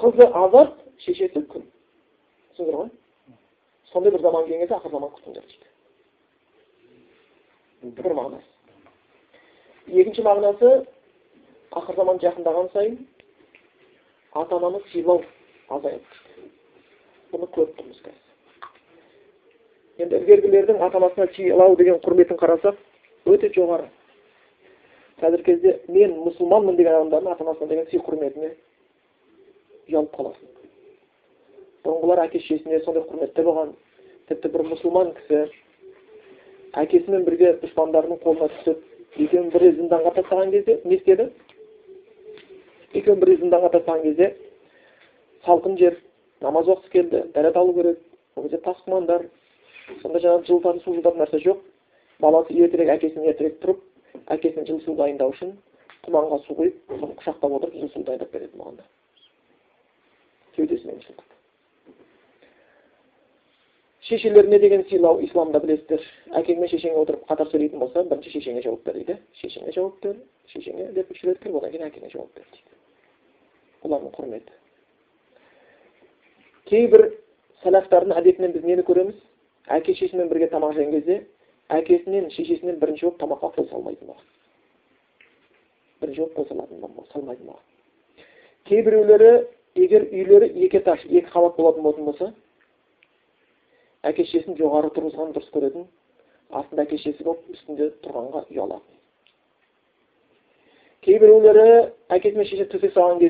[0.00, 0.72] қызы азат
[1.04, 1.64] шешесі күн
[2.56, 2.88] түсіндіңіздер ғой
[3.92, 5.44] сондай бір заман келген кезде ақыр заман күтіңдер
[7.82, 8.50] дейді бір мағынасы
[10.00, 10.68] екінші мағынасы
[11.82, 12.96] ақыр заман жақындаған сайын
[14.32, 15.20] ата ананы сыйлау
[15.68, 16.04] азаяды
[17.30, 18.24] бұны көріп тұрмыз қазір
[20.02, 22.76] енді ілгергілердің ата анасына сыйлау деген құрметін қарасақ
[23.30, 23.86] өте жоғары
[25.20, 28.52] қазіргі кезде мен мұсылманмын деген адамдардың ата анасына деген сый құрметіне
[29.90, 30.50] ұялып қаласың.
[31.84, 33.74] Бұрынғылар әке шешесіне сондай құрметте болған.
[34.28, 35.40] Тіпті бір мұсылман кісі
[36.80, 41.30] әкесімен бірге дұшпандарының қолына түсіп екеуін бірі зынданға тастаған кезде не істеді?
[42.94, 44.30] Екеуін бірі зынданға тастаған кезде
[45.46, 45.98] салқын жер
[46.40, 47.98] намаз уақыты келді дәрет алу керек
[48.36, 49.26] ол кезде тас тұмандар
[50.02, 51.58] сонда жаңағы жылытатын су жылытатын нәрсе жоқ.
[52.20, 53.82] Баласы ертерек әкесінен ертерек тұрып
[54.36, 55.56] әкесіне жылы дайындау үшін
[56.06, 58.88] құманға су құйып соны құшақтап отырып жылы дайындап береді маған да.
[60.56, 61.30] Кеудесімен жылытып
[64.10, 66.02] шешелеріне деген сыйлау исламда білесіздер?
[66.40, 69.16] Әкең мен шешең отырып қатар сөйлейтін болса бірінші шешеңе жауап бер дейді.
[69.38, 70.16] Шешеңе жауап бер
[70.50, 72.78] шешеңе деп үш рет кір одан кейін әкеңе жауап бер дейді.
[73.86, 74.56] Олардың құрметі.
[76.70, 77.06] Кейбір
[77.62, 79.20] сәләфтардың әдетінен біз нені көреміз?
[79.68, 81.20] Әке шешесімен бірге тамақ жеген кезде
[81.70, 84.26] әкесінен шешесінен бірінші болып тамаққа қол салмайды маған.
[86.02, 87.64] Бірінші болып қол салатын салмайды маған.
[88.70, 89.32] Кейбіреулері
[89.78, 92.32] егер үйлері екі этаж екі қабат болатын болатын болса
[94.02, 95.86] әке шешесін жоғары тұрғызғанды дұрыс көретін
[96.50, 98.96] астында әке шешесі болып үстінде тұрғанға ұялатын.
[101.06, 101.66] Кейбіреулері
[102.12, 103.20] әкесі мен шешесі төсек салған